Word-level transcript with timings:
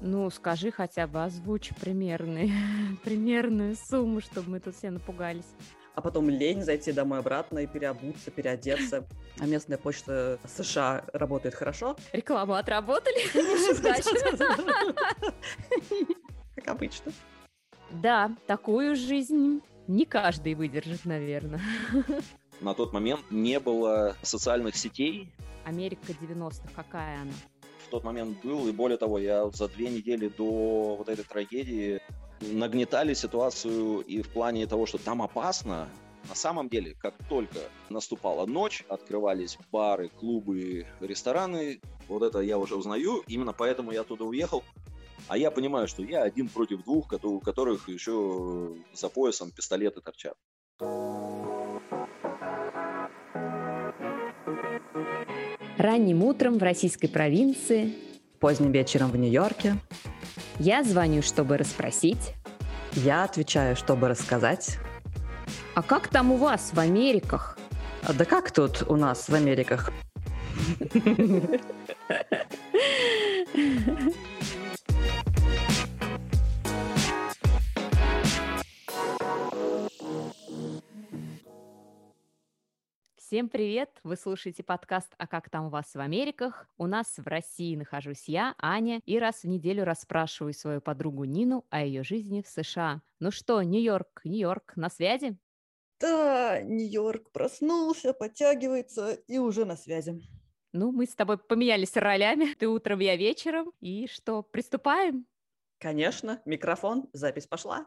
Ну, 0.00 0.28
скажи 0.30 0.70
хотя 0.70 1.06
бы, 1.06 1.24
озвучь 1.24 1.70
примерный, 1.80 2.52
примерную 3.04 3.76
сумму, 3.76 4.20
чтобы 4.20 4.50
мы 4.50 4.60
тут 4.60 4.76
все 4.76 4.90
напугались. 4.90 5.46
А 5.94 6.02
потом 6.02 6.28
лень 6.28 6.62
зайти 6.62 6.92
домой 6.92 7.20
обратно 7.20 7.60
и 7.60 7.66
переобуться, 7.66 8.30
переодеться. 8.30 9.08
А 9.38 9.46
местная 9.46 9.78
почта 9.78 10.38
США 10.44 11.06
работает 11.14 11.54
хорошо. 11.54 11.96
Рекламу 12.12 12.52
отработали. 12.52 13.16
Как 16.56 16.68
обычно. 16.68 17.12
Да, 17.90 18.36
такую 18.46 18.94
жизнь 18.94 19.62
не 19.86 20.04
каждый 20.04 20.54
выдержит, 20.54 21.06
наверное. 21.06 21.62
На 22.60 22.74
тот 22.74 22.92
момент 22.92 23.22
не 23.30 23.58
было 23.58 24.16
социальных 24.22 24.76
сетей. 24.76 25.32
Америка 25.64 26.12
90-х, 26.12 26.68
какая 26.74 27.22
она? 27.22 27.32
В 27.86 27.88
тот 27.88 28.02
момент 28.02 28.38
был, 28.42 28.66
и 28.66 28.72
более 28.72 28.98
того, 28.98 29.18
я 29.18 29.48
за 29.50 29.68
две 29.68 29.88
недели 29.88 30.26
до 30.26 30.96
вот 30.96 31.08
этой 31.08 31.24
трагедии 31.24 32.00
нагнетали 32.40 33.14
ситуацию 33.14 34.00
и 34.00 34.22
в 34.22 34.28
плане 34.28 34.66
того, 34.66 34.86
что 34.86 34.98
там 34.98 35.22
опасно, 35.22 35.88
на 36.28 36.34
самом 36.34 36.68
деле, 36.68 36.96
как 36.98 37.14
только 37.28 37.60
наступала 37.88 38.44
ночь, 38.44 38.84
открывались 38.88 39.56
бары, 39.70 40.08
клубы, 40.08 40.84
рестораны, 41.00 41.80
вот 42.08 42.24
это 42.24 42.40
я 42.40 42.58
уже 42.58 42.74
узнаю, 42.74 43.22
именно 43.28 43.52
поэтому 43.52 43.92
я 43.92 44.02
туда 44.02 44.24
уехал. 44.24 44.64
А 45.28 45.38
я 45.38 45.52
понимаю, 45.52 45.86
что 45.86 46.02
я 46.02 46.22
один 46.22 46.48
против 46.48 46.82
двух, 46.82 47.12
у 47.22 47.40
которых 47.40 47.88
еще 47.88 48.74
за 48.94 49.08
поясом 49.08 49.52
пистолеты 49.52 50.00
торчат. 50.00 50.36
Ранним 55.78 56.24
утром 56.24 56.58
в 56.58 56.62
российской 56.62 57.06
провинции, 57.06 57.92
поздним 58.40 58.72
вечером 58.72 59.10
в 59.10 59.16
Нью-Йорке. 59.16 59.76
Я 60.58 60.82
звоню, 60.82 61.20
чтобы 61.20 61.58
расспросить. 61.58 62.32
Я 62.92 63.24
отвечаю, 63.24 63.76
чтобы 63.76 64.08
рассказать. 64.08 64.78
А 65.74 65.82
как 65.82 66.08
там 66.08 66.32
у 66.32 66.36
вас 66.36 66.70
в 66.72 66.78
Америках? 66.78 67.58
Да 68.16 68.24
как 68.24 68.52
тут 68.52 68.84
у 68.88 68.96
нас 68.96 69.28
в 69.28 69.34
Америках? 69.34 69.92
Всем 83.36 83.50
привет! 83.50 83.90
Вы 84.02 84.16
слушаете 84.16 84.62
подкаст 84.62 85.12
«А 85.18 85.26
как 85.26 85.50
там 85.50 85.66
у 85.66 85.68
вас 85.68 85.94
в 85.94 86.00
Америках?». 86.00 86.66
У 86.78 86.86
нас 86.86 87.18
в 87.18 87.26
России 87.26 87.76
нахожусь 87.76 88.28
я, 88.28 88.54
Аня, 88.56 89.02
и 89.04 89.18
раз 89.18 89.42
в 89.42 89.44
неделю 89.46 89.84
расспрашиваю 89.84 90.54
свою 90.54 90.80
подругу 90.80 91.24
Нину 91.24 91.66
о 91.68 91.84
ее 91.84 92.02
жизни 92.02 92.40
в 92.40 92.48
США. 92.48 93.02
Ну 93.20 93.30
что, 93.30 93.62
Нью-Йорк, 93.62 94.22
Нью-Йорк, 94.24 94.72
на 94.76 94.88
связи? 94.88 95.36
Да, 96.00 96.62
Нью-Йорк 96.62 97.30
проснулся, 97.30 98.14
подтягивается 98.14 99.12
и 99.28 99.36
уже 99.36 99.66
на 99.66 99.76
связи. 99.76 100.18
Ну, 100.72 100.90
мы 100.90 101.04
с 101.04 101.14
тобой 101.14 101.36
поменялись 101.36 101.94
ролями. 101.94 102.54
Ты 102.54 102.68
утром, 102.68 103.00
я 103.00 103.16
вечером. 103.16 103.70
И 103.80 104.06
что, 104.06 104.44
приступаем? 104.44 105.26
Конечно, 105.78 106.40
микрофон, 106.46 107.10
запись 107.12 107.46
пошла. 107.46 107.86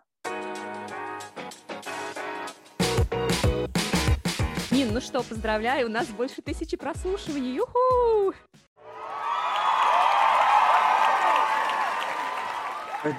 Нин, 4.79 4.93
ну 4.93 5.01
что, 5.01 5.21
поздравляю, 5.23 5.87
у 5.87 5.91
нас 5.91 6.07
больше 6.07 6.41
тысячи 6.41 6.77
прослушиваний. 6.77 7.53
Юху! 7.53 8.33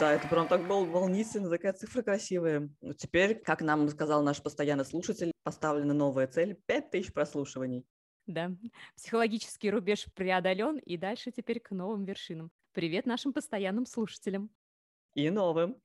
Да, 0.00 0.14
это 0.14 0.26
прям 0.26 0.48
так 0.48 0.66
было 0.66 0.86
волнительно, 0.86 1.50
такая 1.50 1.74
цифра 1.74 2.00
красивая. 2.00 2.70
Теперь, 2.96 3.34
как 3.34 3.60
нам 3.60 3.86
сказал 3.90 4.22
наш 4.22 4.42
постоянный 4.42 4.86
слушатель, 4.86 5.32
поставлена 5.42 5.92
новая 5.92 6.28
цель– 6.28 6.58
5000 6.66 7.12
прослушиваний. 7.12 7.84
Да, 8.26 8.52
психологический 8.96 9.70
рубеж 9.70 10.06
преодолен, 10.14 10.78
и 10.78 10.96
дальше 10.96 11.30
теперь 11.30 11.60
к 11.60 11.72
новым 11.72 12.06
вершинам. 12.06 12.50
Привет 12.72 13.04
нашим 13.04 13.34
постоянным 13.34 13.84
слушателям. 13.84 14.48
И 15.12 15.28
новым. 15.28 15.76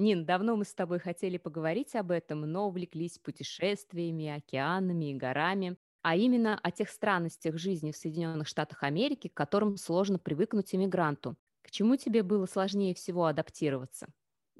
Нин, 0.00 0.24
давно 0.24 0.56
мы 0.56 0.64
с 0.64 0.74
тобой 0.74 0.98
хотели 0.98 1.36
поговорить 1.36 1.94
об 1.94 2.10
этом, 2.10 2.40
но 2.40 2.68
увлеклись 2.68 3.18
путешествиями, 3.18 4.28
океанами 4.28 5.10
и 5.10 5.14
горами, 5.14 5.76
а 6.02 6.16
именно 6.16 6.58
о 6.58 6.70
тех 6.70 6.88
странностях 6.88 7.58
жизни 7.58 7.92
в 7.92 7.96
Соединенных 7.96 8.48
Штатах 8.48 8.82
Америки, 8.82 9.28
к 9.28 9.34
которым 9.34 9.76
сложно 9.76 10.18
привыкнуть 10.18 10.74
иммигранту. 10.74 11.36
К 11.62 11.70
чему 11.70 11.96
тебе 11.96 12.22
было 12.22 12.46
сложнее 12.46 12.94
всего 12.94 13.26
адаптироваться? 13.26 14.06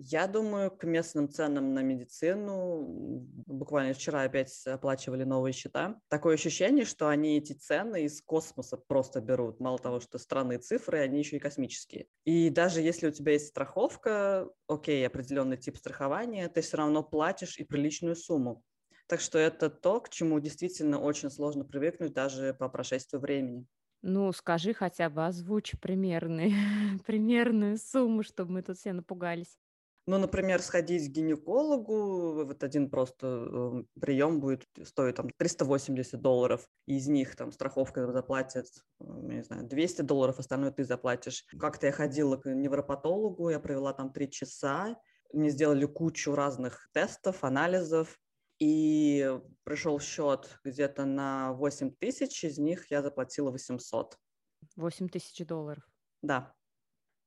Я 0.02 0.26
думаю, 0.26 0.70
к 0.70 0.84
местным 0.84 1.28
ценам 1.28 1.74
на 1.74 1.82
медицину. 1.82 2.86
Буквально 3.46 3.92
вчера 3.92 4.22
опять 4.22 4.66
оплачивали 4.66 5.24
новые 5.24 5.52
счета. 5.52 6.00
Такое 6.08 6.34
ощущение, 6.34 6.86
что 6.86 7.08
они 7.08 7.36
эти 7.36 7.52
цены 7.52 8.04
из 8.04 8.22
космоса 8.22 8.78
просто 8.78 9.20
берут. 9.20 9.60
Мало 9.60 9.78
того, 9.78 10.00
что 10.00 10.16
странные 10.18 10.58
цифры, 10.58 11.00
они 11.00 11.18
еще 11.18 11.36
и 11.36 11.40
космические. 11.40 12.06
И 12.24 12.48
даже 12.48 12.80
если 12.80 13.08
у 13.08 13.10
тебя 13.10 13.32
есть 13.32 13.48
страховка, 13.48 14.48
окей, 14.66 15.06
определенный 15.06 15.58
тип 15.58 15.76
страхования, 15.76 16.48
ты 16.48 16.62
все 16.62 16.78
равно 16.78 17.02
платишь 17.02 17.58
и 17.58 17.64
приличную 17.64 18.16
сумму. 18.16 18.64
Так 19.06 19.20
что 19.20 19.38
это 19.38 19.68
то, 19.68 20.00
к 20.00 20.08
чему 20.08 20.40
действительно 20.40 20.98
очень 20.98 21.30
сложно 21.30 21.64
привыкнуть 21.64 22.14
даже 22.14 22.54
по 22.54 22.70
прошествию 22.70 23.20
времени. 23.20 23.66
Ну, 24.02 24.32
скажи 24.32 24.72
хотя 24.72 25.10
бы, 25.10 25.26
озвучь 25.26 25.74
примерный, 25.80 26.54
примерную 27.06 27.76
сумму, 27.78 28.22
чтобы 28.22 28.52
мы 28.52 28.62
тут 28.62 28.78
все 28.78 28.92
напугались. 28.92 29.58
Ну, 30.06 30.18
например, 30.18 30.62
сходить 30.62 31.08
к 31.08 31.12
гинекологу, 31.12 32.44
вот 32.44 32.64
один 32.64 32.90
просто 32.90 33.26
э, 33.26 34.00
прием 34.00 34.40
будет 34.40 34.66
стоить 34.84 35.16
там 35.16 35.28
380 35.36 36.20
долларов, 36.20 36.66
из 36.86 37.06
них 37.06 37.36
там 37.36 37.52
страховка 37.52 38.10
заплатит, 38.10 38.66
э, 39.00 39.04
не 39.04 39.42
знаю, 39.42 39.68
200 39.68 40.02
долларов, 40.02 40.38
остальное 40.38 40.72
ты 40.72 40.84
заплатишь. 40.84 41.44
Как-то 41.58 41.86
я 41.86 41.92
ходила 41.92 42.36
к 42.38 42.48
невропатологу, 42.52 43.50
я 43.50 43.60
провела 43.60 43.92
там 43.92 44.12
три 44.12 44.30
часа, 44.30 44.96
мне 45.32 45.50
сделали 45.50 45.84
кучу 45.84 46.34
разных 46.34 46.88
тестов, 46.92 47.44
анализов, 47.44 48.18
и 48.58 49.38
пришел 49.64 49.98
счет 50.00 50.58
где-то 50.64 51.04
на 51.04 51.52
8 51.54 51.92
тысяч, 51.92 52.44
из 52.44 52.58
них 52.58 52.90
я 52.90 53.02
заплатила 53.02 53.50
800. 53.50 54.16
8 54.76 55.08
тысяч 55.08 55.46
долларов? 55.46 55.82
Да. 56.22 56.54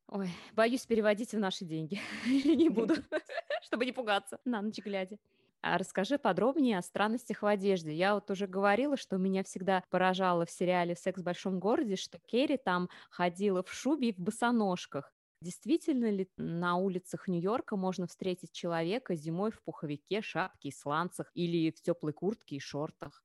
Ой, 0.07 0.29
боюсь 0.53 0.85
переводить 0.85 1.31
в 1.33 1.39
наши 1.39 1.65
деньги. 1.65 1.99
Или 2.25 2.55
не 2.55 2.69
буду, 2.69 2.95
чтобы 3.63 3.85
не 3.85 3.91
пугаться 3.91 4.39
на 4.45 4.61
ночь 4.61 4.79
глядя. 4.79 5.17
А 5.61 5.77
расскажи 5.77 6.17
подробнее 6.19 6.77
о 6.77 6.81
странностях 6.81 7.41
в 7.41 7.45
одежде. 7.45 7.93
Я 7.93 8.15
вот 8.15 8.29
уже 8.29 8.47
говорила, 8.47 8.97
что 8.97 9.17
меня 9.17 9.43
всегда 9.43 9.83
поражало 9.89 10.45
в 10.45 10.51
сериале 10.51 10.93
«Секс 10.95 11.21
в 11.21 11.23
большом 11.23 11.59
городе», 11.59 11.95
что 11.95 12.19
Керри 12.25 12.57
там 12.57 12.89
ходила 13.09 13.63
в 13.63 13.71
шубе 13.71 14.09
и 14.09 14.13
в 14.13 14.19
босоножках. 14.19 15.13
Действительно 15.39 16.09
ли 16.09 16.29
на 16.37 16.75
улицах 16.75 17.27
Нью-Йорка 17.29 17.77
можно 17.77 18.07
встретить 18.07 18.51
человека 18.51 19.15
зимой 19.15 19.51
в 19.51 19.61
пуховике, 19.63 20.21
шапке 20.21 20.69
и 20.69 20.71
сланцах 20.71 21.31
или 21.33 21.71
в 21.71 21.81
теплой 21.81 22.13
куртке 22.13 22.57
и 22.57 22.59
шортах? 22.59 23.23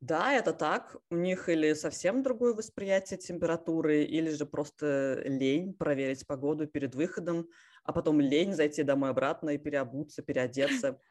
Да, 0.00 0.32
это 0.32 0.52
так. 0.52 0.96
У 1.10 1.16
них 1.16 1.48
или 1.48 1.74
совсем 1.74 2.22
другое 2.22 2.54
восприятие 2.54 3.18
температуры, 3.18 4.04
или 4.04 4.30
же 4.30 4.46
просто 4.46 5.20
лень 5.24 5.74
проверить 5.74 6.26
погоду 6.26 6.66
перед 6.68 6.94
выходом, 6.94 7.48
а 7.82 7.92
потом 7.92 8.20
лень 8.20 8.54
зайти 8.54 8.84
домой 8.84 9.10
обратно 9.10 9.50
и 9.50 9.58
переобуться, 9.58 10.22
переодеться. 10.22 11.00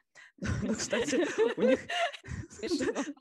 Ну, 0.62 0.76
кстати, 0.76 1.26
у 1.58 1.62
них... 1.64 1.80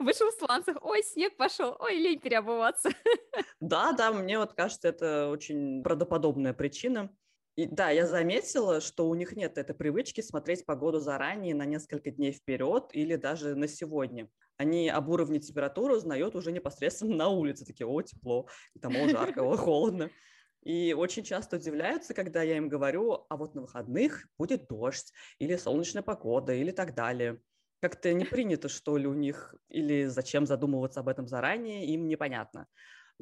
Вышел 0.00 0.28
в 0.30 0.34
сланцах, 0.34 0.76
ой, 0.80 1.02
снег 1.02 1.36
пошел, 1.36 1.76
ой, 1.78 1.96
лень 1.96 2.20
переобуваться. 2.20 2.90
Да, 3.60 3.92
да, 3.92 4.12
мне 4.12 4.38
вот 4.38 4.54
кажется, 4.54 4.88
это 4.88 5.28
очень 5.28 5.82
правдоподобная 5.82 6.52
причина. 6.52 7.14
И 7.54 7.66
да, 7.66 7.90
я 7.90 8.06
заметила, 8.06 8.80
что 8.80 9.08
у 9.08 9.14
них 9.14 9.36
нет 9.36 9.58
этой 9.58 9.74
привычки 9.74 10.22
смотреть 10.22 10.64
погоду 10.64 11.00
заранее 11.00 11.54
на 11.54 11.66
несколько 11.66 12.10
дней 12.10 12.32
вперед 12.32 12.90
или 12.92 13.16
даже 13.16 13.54
на 13.54 13.68
сегодня. 13.68 14.30
Они 14.56 14.88
об 14.88 15.08
уровне 15.10 15.38
температуры 15.38 15.96
узнают 15.96 16.34
уже 16.34 16.50
непосредственно 16.50 17.14
на 17.16 17.28
улице. 17.28 17.66
Такие, 17.66 17.86
о, 17.86 18.00
тепло, 18.00 18.48
там, 18.80 18.96
о, 18.96 19.08
жарко, 19.08 19.40
о, 19.40 19.56
холодно. 19.56 20.10
И 20.62 20.94
очень 20.94 21.24
часто 21.24 21.56
удивляются, 21.56 22.14
когда 22.14 22.42
я 22.42 22.56
им 22.56 22.68
говорю, 22.68 23.26
а 23.28 23.36
вот 23.36 23.54
на 23.54 23.62
выходных 23.62 24.28
будет 24.38 24.68
дождь, 24.68 25.12
или 25.38 25.56
солнечная 25.56 26.02
погода, 26.02 26.54
или 26.54 26.70
так 26.70 26.94
далее. 26.94 27.42
Как-то 27.80 28.12
не 28.12 28.24
принято, 28.24 28.68
что 28.68 28.96
ли, 28.96 29.08
у 29.08 29.12
них, 29.12 29.54
или 29.68 30.04
зачем 30.04 30.46
задумываться 30.46 31.00
об 31.00 31.08
этом 31.08 31.26
заранее, 31.26 31.84
им 31.86 32.06
непонятно. 32.06 32.68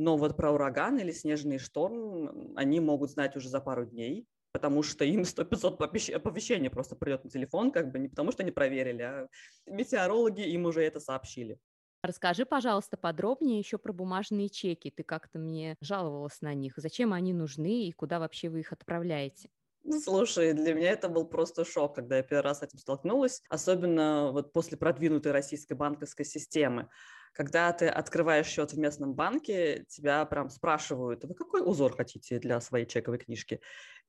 Но 0.00 0.16
вот 0.16 0.34
про 0.34 0.50
ураган 0.50 0.98
или 0.98 1.12
снежный 1.12 1.58
шторм 1.58 2.56
они 2.56 2.80
могут 2.80 3.10
знать 3.10 3.36
уже 3.36 3.50
за 3.50 3.60
пару 3.60 3.84
дней, 3.84 4.26
потому 4.50 4.82
что 4.82 5.04
им 5.04 5.24
100-500 5.24 6.14
оповещений 6.14 6.70
просто 6.70 6.96
придет 6.96 7.24
на 7.24 7.28
телефон, 7.28 7.70
как 7.70 7.92
бы 7.92 7.98
не 7.98 8.08
потому 8.08 8.32
что 8.32 8.42
они 8.42 8.50
проверили, 8.50 9.02
а 9.02 9.28
метеорологи 9.66 10.40
им 10.40 10.64
уже 10.64 10.82
это 10.82 11.00
сообщили. 11.00 11.58
Расскажи, 12.02 12.46
пожалуйста, 12.46 12.96
подробнее 12.96 13.58
еще 13.58 13.76
про 13.76 13.92
бумажные 13.92 14.48
чеки. 14.48 14.90
Ты 14.90 15.02
как-то 15.02 15.38
мне 15.38 15.76
жаловалась 15.82 16.40
на 16.40 16.54
них. 16.54 16.72
Зачем 16.78 17.12
они 17.12 17.34
нужны 17.34 17.84
и 17.84 17.92
куда 17.92 18.18
вообще 18.20 18.48
вы 18.48 18.60
их 18.60 18.72
отправляете? 18.72 19.50
Ну, 19.84 20.00
слушай, 20.00 20.54
для 20.54 20.72
меня 20.72 20.92
это 20.92 21.10
был 21.10 21.26
просто 21.26 21.66
шок, 21.66 21.94
когда 21.96 22.16
я 22.16 22.22
первый 22.22 22.44
раз 22.44 22.60
с 22.60 22.62
этим 22.62 22.78
столкнулась, 22.78 23.42
особенно 23.50 24.30
вот 24.32 24.54
после 24.54 24.78
продвинутой 24.78 25.32
российской 25.32 25.74
банковской 25.74 26.24
системы. 26.24 26.88
Когда 27.32 27.72
ты 27.72 27.86
открываешь 27.86 28.46
счет 28.46 28.72
в 28.72 28.78
местном 28.78 29.14
банке, 29.14 29.84
тебя 29.88 30.24
прям 30.24 30.50
спрашивают, 30.50 31.24
вы 31.24 31.34
какой 31.34 31.62
узор 31.62 31.96
хотите 31.96 32.38
для 32.38 32.60
своей 32.60 32.86
чековой 32.86 33.18
книжки? 33.18 33.60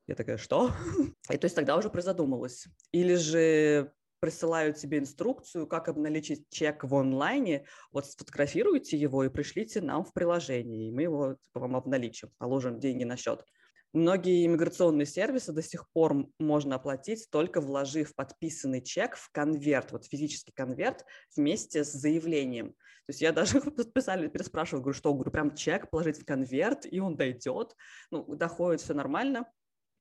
Я 0.07 0.15
такая, 0.15 0.38
что? 0.38 0.71
И 1.29 1.38
то 1.38 1.45
есть 1.45 1.56
тогда 1.56 1.77
уже 1.77 1.89
призадумалась. 1.89 2.68
Или 2.91 3.15
же 3.15 3.94
присылают 4.21 4.77
тебе 4.77 5.00
инструкцию, 5.00 5.68
как 5.68 5.89
обналичить 5.89 6.47
чек 6.50 6.83
в 6.83 6.95
онлайне, 6.95 7.65
вот 7.91 8.06
сфотографируйте 8.06 8.95
его 8.95 9.23
и 9.23 9.29
пришлите 9.29 9.81
нам 9.81 10.06
в 10.06 10.13
приложение, 10.13 10.88
и 10.88 10.91
мы 10.91 11.01
его 11.03 11.38
типа, 11.41 11.59
вам 11.59 11.75
обналичим, 11.75 12.29
положим 12.38 12.79
деньги 12.79 13.03
на 13.03 13.18
счет. 13.18 13.44
Многие 13.94 14.45
иммиграционные 14.45 15.06
сервисы 15.06 15.51
до 15.51 15.62
сих 15.62 15.89
пор 15.91 16.27
можно 16.39 16.75
оплатить, 16.75 17.27
только 17.29 17.59
вложив 17.59 18.15
подписанный 18.15 18.81
чек 18.81 19.15
в 19.18 19.31
конверт, 19.31 19.91
вот 19.91 20.06
физический 20.06 20.53
конверт 20.53 21.03
вместе 21.35 21.83
с 21.83 21.91
заявлением. 21.91 22.75
То 23.06 23.09
есть 23.09 23.21
я 23.21 23.31
даже 23.31 23.62
подписали, 23.71 24.27
переспрашиваю, 24.27 24.81
говорю, 24.81 24.98
что, 24.98 25.13
говорю, 25.13 25.31
прям 25.31 25.56
чек 25.56 25.89
положить 25.89 26.21
в 26.21 26.25
конверт, 26.25 26.86
и 26.89 27.00
он 27.00 27.15
дойдет. 27.15 27.75
Ну, 28.12 28.36
доходит 28.36 28.81
все 28.81 28.94
нормально 28.94 29.45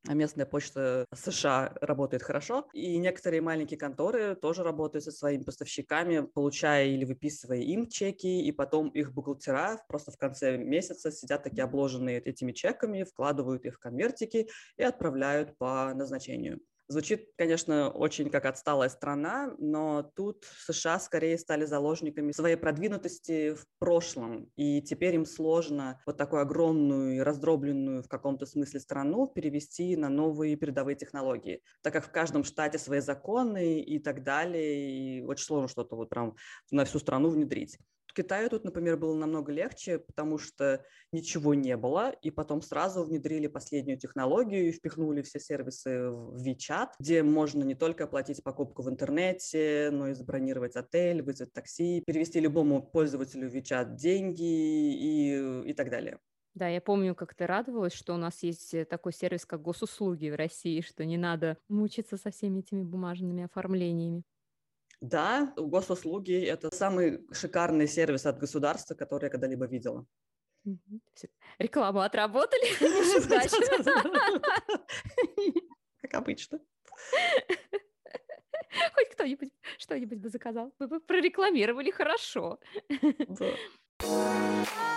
а 0.09 0.15
местная 0.15 0.47
почта 0.47 1.05
США 1.15 1.75
работает 1.81 2.23
хорошо, 2.23 2.69
и 2.73 2.97
некоторые 2.97 3.43
маленькие 3.43 3.79
конторы 3.79 4.35
тоже 4.35 4.63
работают 4.63 5.05
со 5.05 5.13
своими 5.13 5.43
поставщиками, 5.43 6.21
получая 6.21 6.87
или 6.87 7.05
выписывая 7.05 7.59
им 7.59 7.87
чеки, 7.89 8.43
и 8.43 8.51
потом 8.51 8.89
их 8.89 9.13
бухгалтера 9.13 9.83
просто 9.89 10.11
в 10.11 10.17
конце 10.17 10.57
месяца 10.57 11.11
сидят 11.13 11.43
такие 11.43 11.65
обложенные 11.65 12.19
этими 12.19 12.53
чеками, 12.53 13.05
вкладывают 13.05 13.67
их 13.67 13.77
в 13.77 13.79
конвертики 13.79 14.49
и 14.79 14.83
отправляют 14.83 15.59
по 15.59 15.93
назначению. 15.95 16.61
Звучит, 16.91 17.29
конечно, 17.39 17.89
очень 17.89 18.31
как 18.31 18.47
отсталая 18.47 18.89
страна, 18.89 19.55
но 19.59 20.03
тут 20.03 20.45
США 20.67 20.99
скорее 20.99 21.39
стали 21.39 21.65
заложниками 21.65 22.33
своей 22.33 22.57
продвинутости 22.57 23.55
в 23.55 23.65
прошлом, 23.79 24.51
и 24.57 24.83
теперь 24.83 25.15
им 25.15 25.25
сложно 25.25 26.03
вот 26.05 26.17
такую 26.17 26.43
огромную 26.43 27.19
и 27.19 27.21
раздробленную 27.21 28.03
в 28.03 28.09
каком-то 28.09 28.45
смысле 28.45 28.81
страну 28.81 29.29
перевести 29.29 29.95
на 29.95 30.09
новые 30.09 30.57
передовые 30.57 30.97
технологии, 30.97 31.63
так 31.81 31.93
как 31.93 32.05
в 32.07 32.11
каждом 32.11 32.43
штате 32.43 32.79
свои 32.81 32.99
законы 32.99 33.81
и 33.81 34.01
так 34.01 34.25
далее, 34.25 35.21
и 35.21 35.23
очень 35.23 35.45
сложно 35.45 35.69
что-то 35.69 35.95
вот 35.95 36.09
прям 36.09 36.35
на 36.73 36.85
всю 36.85 36.99
страну 36.99 37.29
внедрить. 37.29 37.79
Китаю 38.13 38.49
тут, 38.51 38.65
например, 38.65 38.97
было 38.97 39.15
намного 39.15 39.53
легче, 39.53 39.99
потому 39.99 40.39
что 40.39 40.85
ничего 41.13 41.55
не 41.55 41.77
было, 41.77 42.11
и 42.23 42.31
потом 42.31 42.63
сразу 42.63 43.03
внедрили 43.03 43.47
последнюю 43.47 43.99
технологию 43.99 44.69
и 44.69 44.73
впихнули 44.73 45.23
все 45.23 45.41
сервисы 45.41 46.11
в 46.11 46.43
WeChat, 46.43 46.91
где 46.99 47.23
можно 47.23 47.63
не 47.63 47.75
только 47.75 48.05
оплатить 48.05 48.43
покупку 48.43 48.83
в 48.83 48.89
интернете, 48.89 49.91
но 49.93 50.09
и 50.09 50.15
забронировать 50.15 50.77
отель, 50.77 51.23
вызвать 51.23 51.53
такси, 51.53 52.03
перевести 52.07 52.41
любому 52.41 52.83
пользователю 52.83 53.51
WeChat 53.51 53.97
деньги 53.97 54.43
и, 54.43 55.71
и 55.71 55.73
так 55.73 55.91
далее. 55.91 56.19
Да, 56.55 56.69
я 56.69 56.81
помню, 56.81 57.15
как 57.15 57.35
ты 57.35 57.47
радовалась, 57.47 57.93
что 57.93 58.15
у 58.15 58.17
нас 58.17 58.43
есть 58.43 58.75
э, 58.75 58.85
такой 58.85 59.13
сервис, 59.13 59.47
как 59.47 59.63
госуслуги 59.63 60.31
в 60.31 60.35
России, 60.35 60.81
что 60.81 61.05
не 61.05 61.17
надо 61.17 61.57
мучиться 61.69 62.17
со 62.17 62.31
всеми 62.31 62.59
этими 62.59 62.83
бумажными 62.83 63.45
оформлениями. 63.45 64.25
Да, 65.01 65.53
госуслуги– 65.57 66.45
это 66.45 66.75
самый 66.75 67.27
шикарный 67.33 67.89
сервис 67.89 68.27
от 68.27 68.39
государства, 68.39 68.95
который 68.95 69.25
я 69.25 69.31
когда-либо 69.31 69.67
видела. 69.67 70.07
Рекламу 71.59 72.01
отработали. 72.01 72.67
Как 76.03 76.15
обычно. 76.15 76.61
Хоть 78.95 79.09
кто-нибудь 79.13 79.53
что-нибудь 79.79 80.19
бы 80.19 80.29
заказал. 80.29 80.73
Вы 80.79 80.87
бы 80.87 81.01
прорекламировали 81.01 81.91
хорошо. 81.91 82.61
А 84.03 84.90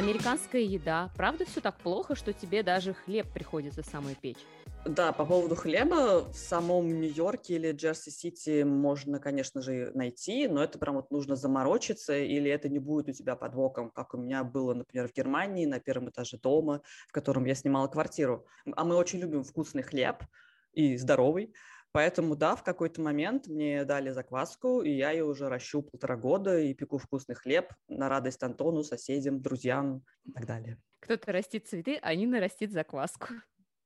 американская 0.00 0.62
еда, 0.62 1.10
правда 1.14 1.44
все 1.44 1.60
так 1.60 1.76
плохо, 1.76 2.14
что 2.14 2.32
тебе 2.32 2.62
даже 2.62 2.94
хлеб 2.94 3.30
приходится 3.32 3.82
самой 3.82 4.14
печь? 4.14 4.38
Да, 4.86 5.12
по 5.12 5.26
поводу 5.26 5.56
хлеба 5.56 6.24
в 6.30 6.34
самом 6.34 6.88
Нью-Йорке 7.00 7.56
или 7.56 7.72
Джерси-Сити 7.72 8.62
можно, 8.62 9.18
конечно 9.18 9.60
же, 9.60 9.92
найти, 9.94 10.48
но 10.48 10.64
это 10.64 10.78
прям 10.78 10.94
вот 10.94 11.10
нужно 11.10 11.36
заморочиться, 11.36 12.16
или 12.16 12.50
это 12.50 12.70
не 12.70 12.78
будет 12.78 13.08
у 13.08 13.12
тебя 13.12 13.36
под 13.36 13.54
боком, 13.54 13.90
как 13.90 14.14
у 14.14 14.16
меня 14.16 14.42
было, 14.42 14.72
например, 14.72 15.06
в 15.06 15.12
Германии 15.12 15.66
на 15.66 15.80
первом 15.80 16.08
этаже 16.08 16.38
дома, 16.38 16.80
в 17.06 17.12
котором 17.12 17.44
я 17.44 17.54
снимала 17.54 17.88
квартиру. 17.88 18.46
А 18.74 18.84
мы 18.84 18.96
очень 18.96 19.20
любим 19.20 19.44
вкусный 19.44 19.82
хлеб 19.82 20.24
и 20.72 20.96
здоровый, 20.96 21.52
Поэтому, 21.92 22.36
да, 22.36 22.54
в 22.54 22.62
какой-то 22.62 23.00
момент 23.00 23.48
мне 23.48 23.84
дали 23.84 24.10
закваску, 24.10 24.82
и 24.82 24.90
я 24.90 25.10
ее 25.10 25.24
уже 25.24 25.48
ращу 25.48 25.82
полтора 25.82 26.16
года 26.16 26.58
и 26.58 26.72
пеку 26.72 26.98
вкусный 26.98 27.34
хлеб 27.34 27.72
на 27.88 28.08
радость 28.08 28.42
Антону, 28.42 28.84
соседям, 28.84 29.40
друзьям 29.40 30.04
и 30.24 30.32
так 30.32 30.46
далее. 30.46 30.78
Кто-то 31.00 31.32
растит 31.32 31.66
цветы, 31.66 31.98
а 32.00 32.14
Нина 32.14 32.38
растит 32.40 32.70
закваску. 32.72 33.28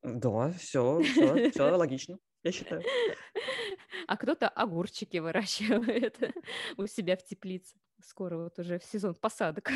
Да, 0.02 0.50
все, 0.52 1.00
все, 1.00 1.50
все 1.50 1.62
логично, 1.76 2.18
я 2.42 2.52
считаю. 2.52 2.82
А 4.06 4.18
кто-то 4.18 4.48
огурчики 4.48 5.16
выращивает 5.16 6.18
у 6.76 6.86
себя 6.86 7.16
в 7.16 7.24
теплице. 7.24 7.76
Скоро 8.02 8.36
вот 8.36 8.58
уже 8.58 8.78
в 8.78 8.84
сезон 8.84 9.14
посадок. 9.14 9.70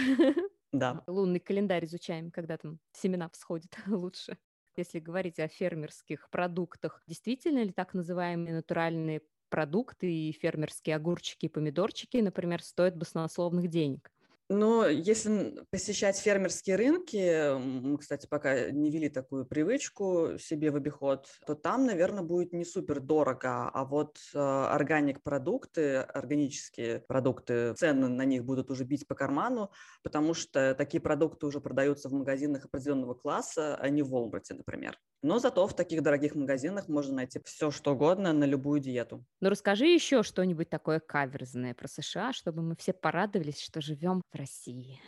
Да. 0.71 1.03
Лунный 1.07 1.41
календарь 1.41 1.87
изучаем, 1.87 2.31
когда 2.31 2.59
там 2.59 2.79
семена 2.93 3.31
всходят 3.31 3.75
лучше. 3.87 4.37
Если 4.79 4.99
говорить 4.99 5.39
о 5.41 5.49
фермерских 5.49 6.31
продуктах, 6.31 7.03
действительно 7.07 7.63
ли 7.63 7.71
так 7.73 7.93
называемые 7.93 8.55
натуральные 8.55 9.21
продукты 9.51 10.11
и 10.11 10.33
фермерские 10.33 10.97
огурчики 10.97 11.47
и 11.47 11.49
помидорчики, 11.51 12.17
например, 12.19 12.63
стоят 12.63 12.97
баснословных 12.97 13.69
денег? 13.69 14.11
Но 14.51 14.87
если 14.87 15.63
посещать 15.71 16.17
фермерские 16.17 16.77
рынки, 16.77 17.59
мы, 17.59 17.99
кстати, 17.99 18.27
пока 18.27 18.71
не 18.71 18.91
вели 18.91 19.11
такую 19.11 19.45
привычку 19.45 20.39
себе 20.39 20.71
в 20.71 20.77
обиход, 20.77 21.29
то 21.47 21.55
там, 21.55 21.85
наверное, 21.85 22.23
будет 22.23 22.55
не 22.55 22.65
супер 22.65 23.01
дорого, 23.01 23.69
а 23.69 23.85
вот 23.85 24.19
э, 24.35 24.39
органик 24.39 25.23
продукты, 25.23 25.97
органические 25.97 27.01
продукты, 27.01 27.75
цены 27.75 28.09
на 28.09 28.25
них 28.25 28.45
будут 28.45 28.71
уже 28.71 28.85
бить 28.85 29.07
по 29.07 29.15
карману, 29.15 29.71
потому 30.03 30.33
что 30.33 30.75
такие 30.75 31.03
продукты 31.03 31.45
уже 31.45 31.61
продаются 31.61 32.09
в 32.09 32.13
магазинах 32.13 32.65
определенного 32.65 33.13
класса, 33.13 33.77
а 33.77 33.91
не 33.91 34.03
в 34.03 34.09
Волбрате, 34.09 34.55
например. 34.55 34.97
Но 35.23 35.39
зато 35.41 35.67
в 35.67 35.75
таких 35.75 36.03
дорогих 36.03 36.35
магазинах 36.35 36.89
можно 36.89 37.17
найти 37.17 37.41
все, 37.45 37.71
что 37.71 37.93
угодно 37.93 38.33
на 38.33 38.45
любую 38.45 38.81
диету. 38.81 39.25
Ну, 39.41 39.51
расскажи 39.51 39.87
еще 39.87 40.23
что-нибудь 40.23 40.71
такое 40.71 41.01
каверзное 41.01 41.75
про 41.75 41.89
США, 41.89 42.33
чтобы 42.33 42.63
мы 42.63 42.77
все 42.77 42.93
порадовались, 42.93 43.61
что 43.61 43.81
живем 43.81 44.23
в 44.31 44.37
России. 44.37 45.01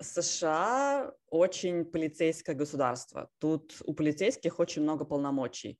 США 0.00 1.12
очень 1.28 1.84
полицейское 1.84 2.54
государство. 2.54 3.30
Тут 3.38 3.76
у 3.84 3.94
полицейских 3.94 4.58
очень 4.60 4.82
много 4.82 5.04
полномочий. 5.04 5.78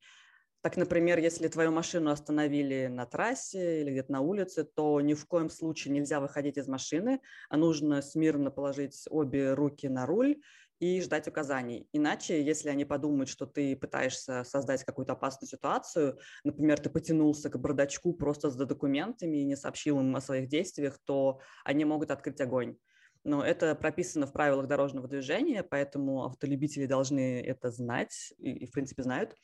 Так, 0.62 0.76
например, 0.76 1.18
если 1.18 1.48
твою 1.48 1.72
машину 1.72 2.12
остановили 2.12 2.86
на 2.86 3.04
трассе 3.04 3.80
или 3.80 3.90
где-то 3.90 4.12
на 4.12 4.20
улице, 4.20 4.62
то 4.62 5.00
ни 5.00 5.14
в 5.14 5.26
коем 5.26 5.50
случае 5.50 5.92
нельзя 5.92 6.20
выходить 6.20 6.56
из 6.56 6.68
машины, 6.68 7.20
а 7.48 7.56
нужно 7.56 8.00
смирно 8.00 8.52
положить 8.52 9.04
обе 9.10 9.54
руки 9.54 9.88
на 9.88 10.06
руль 10.06 10.40
и 10.82 11.00
ждать 11.00 11.28
указаний. 11.28 11.88
Иначе, 11.92 12.42
если 12.42 12.68
они 12.68 12.84
подумают, 12.84 13.28
что 13.28 13.46
ты 13.46 13.76
пытаешься 13.76 14.42
создать 14.42 14.82
какую-то 14.82 15.12
опасную 15.12 15.48
ситуацию, 15.48 16.18
например, 16.42 16.80
ты 16.80 16.90
потянулся 16.90 17.50
к 17.50 17.56
бардачку 17.56 18.12
просто 18.14 18.50
за 18.50 18.66
документами 18.66 19.36
и 19.36 19.44
не 19.44 19.54
сообщил 19.54 20.00
им 20.00 20.16
о 20.16 20.20
своих 20.20 20.48
действиях, 20.48 20.98
то 21.04 21.38
они 21.64 21.84
могут 21.84 22.10
открыть 22.10 22.40
огонь. 22.40 22.78
Но 23.22 23.44
это 23.44 23.76
прописано 23.76 24.26
в 24.26 24.32
правилах 24.32 24.66
дорожного 24.66 25.06
движения, 25.06 25.62
поэтому 25.62 26.24
автолюбители 26.24 26.86
должны 26.86 27.40
это 27.40 27.70
знать 27.70 28.34
и, 28.38 28.50
и 28.50 28.66
в 28.66 28.72
принципе, 28.72 29.04
знают. 29.04 29.36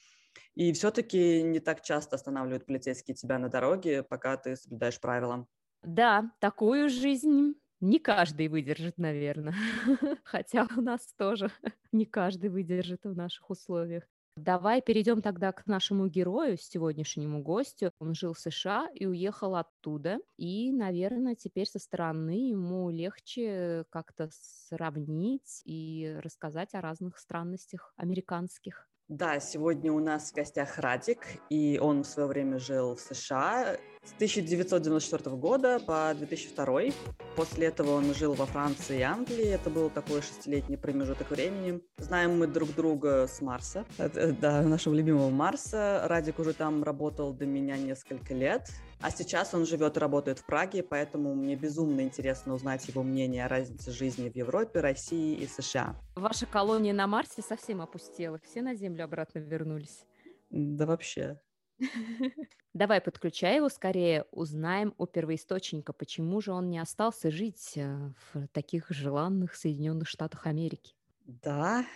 И 0.56 0.72
все-таки 0.72 1.40
не 1.44 1.60
так 1.60 1.82
часто 1.82 2.16
останавливают 2.16 2.66
полицейские 2.66 3.14
тебя 3.14 3.38
на 3.38 3.48
дороге, 3.48 4.02
пока 4.02 4.36
ты 4.36 4.56
соблюдаешь 4.56 5.00
правила. 5.00 5.46
Да, 5.84 6.32
такую 6.40 6.88
жизнь 6.88 7.54
не 7.80 7.98
каждый 7.98 8.48
выдержит, 8.48 8.98
наверное. 8.98 9.54
Хотя 10.24 10.66
у 10.76 10.80
нас 10.80 11.12
тоже 11.16 11.50
не 11.92 12.06
каждый 12.06 12.50
выдержит 12.50 13.04
в 13.04 13.14
наших 13.14 13.50
условиях. 13.50 14.04
Давай 14.36 14.80
перейдем 14.80 15.20
тогда 15.20 15.50
к 15.50 15.66
нашему 15.66 16.06
герою, 16.06 16.56
сегодняшнему 16.56 17.42
гостю. 17.42 17.90
Он 17.98 18.14
жил 18.14 18.34
в 18.34 18.38
США 18.38 18.88
и 18.94 19.04
уехал 19.04 19.56
оттуда. 19.56 20.18
И, 20.36 20.70
наверное, 20.70 21.34
теперь 21.34 21.66
со 21.66 21.80
стороны 21.80 22.48
ему 22.50 22.88
легче 22.90 23.84
как-то 23.90 24.30
сравнить 24.32 25.62
и 25.64 26.16
рассказать 26.22 26.74
о 26.74 26.80
разных 26.80 27.18
странностях 27.18 27.92
американских. 27.96 28.88
Да, 29.08 29.40
сегодня 29.40 29.90
у 29.90 30.00
нас 30.00 30.30
в 30.30 30.34
гостях 30.34 30.78
Радик, 30.78 31.20
и 31.48 31.78
он 31.80 32.02
в 32.02 32.06
свое 32.06 32.28
время 32.28 32.58
жил 32.58 32.94
в 32.94 33.00
США 33.00 33.78
с 34.04 34.12
1994 34.16 35.34
года 35.34 35.80
по 35.80 36.12
2002. 36.14 36.92
После 37.34 37.68
этого 37.68 37.92
он 37.92 38.12
жил 38.12 38.34
во 38.34 38.44
Франции 38.44 38.98
и 38.98 39.02
Англии. 39.02 39.46
Это 39.46 39.70
был 39.70 39.88
такой 39.88 40.20
шестилетний 40.20 40.76
промежуток 40.76 41.30
времени. 41.30 41.80
Знаем 41.96 42.38
мы 42.38 42.46
друг 42.46 42.74
друга 42.74 43.26
с 43.26 43.40
Марса, 43.40 43.86
да, 43.96 44.60
нашего 44.60 44.92
любимого 44.92 45.30
Марса. 45.30 46.02
Радик 46.04 46.38
уже 46.38 46.52
там 46.52 46.84
работал 46.84 47.32
до 47.32 47.46
меня 47.46 47.78
несколько 47.78 48.34
лет. 48.34 48.68
А 49.00 49.12
сейчас 49.12 49.54
он 49.54 49.64
живет 49.64 49.96
и 49.96 50.00
работает 50.00 50.40
в 50.40 50.44
Праге, 50.44 50.82
поэтому 50.82 51.32
мне 51.34 51.54
безумно 51.54 52.00
интересно 52.00 52.54
узнать 52.54 52.88
его 52.88 53.04
мнение 53.04 53.44
о 53.44 53.48
разнице 53.48 53.92
жизни 53.92 54.28
в 54.28 54.34
Европе, 54.34 54.80
России 54.80 55.36
и 55.36 55.46
США. 55.46 55.94
Ваша 56.16 56.46
колония 56.46 56.92
на 56.92 57.06
Марсе 57.06 57.42
совсем 57.42 57.80
опустела. 57.80 58.40
Все 58.40 58.60
на 58.60 58.74
Землю 58.74 59.04
обратно 59.04 59.38
вернулись. 59.38 60.04
Да 60.50 60.84
вообще. 60.84 61.40
Давай 62.74 63.00
подключай 63.00 63.56
его 63.56 63.68
скорее, 63.68 64.24
узнаем 64.32 64.92
у 64.98 65.06
первоисточника, 65.06 65.92
почему 65.92 66.40
же 66.40 66.52
он 66.52 66.68
не 66.68 66.80
остался 66.80 67.30
жить 67.30 67.74
э, 67.76 68.12
в 68.32 68.48
таких 68.48 68.90
желанных 68.90 69.54
Соединенных 69.54 70.08
Штатах 70.08 70.46
Америки. 70.46 70.94
Да, 71.24 71.86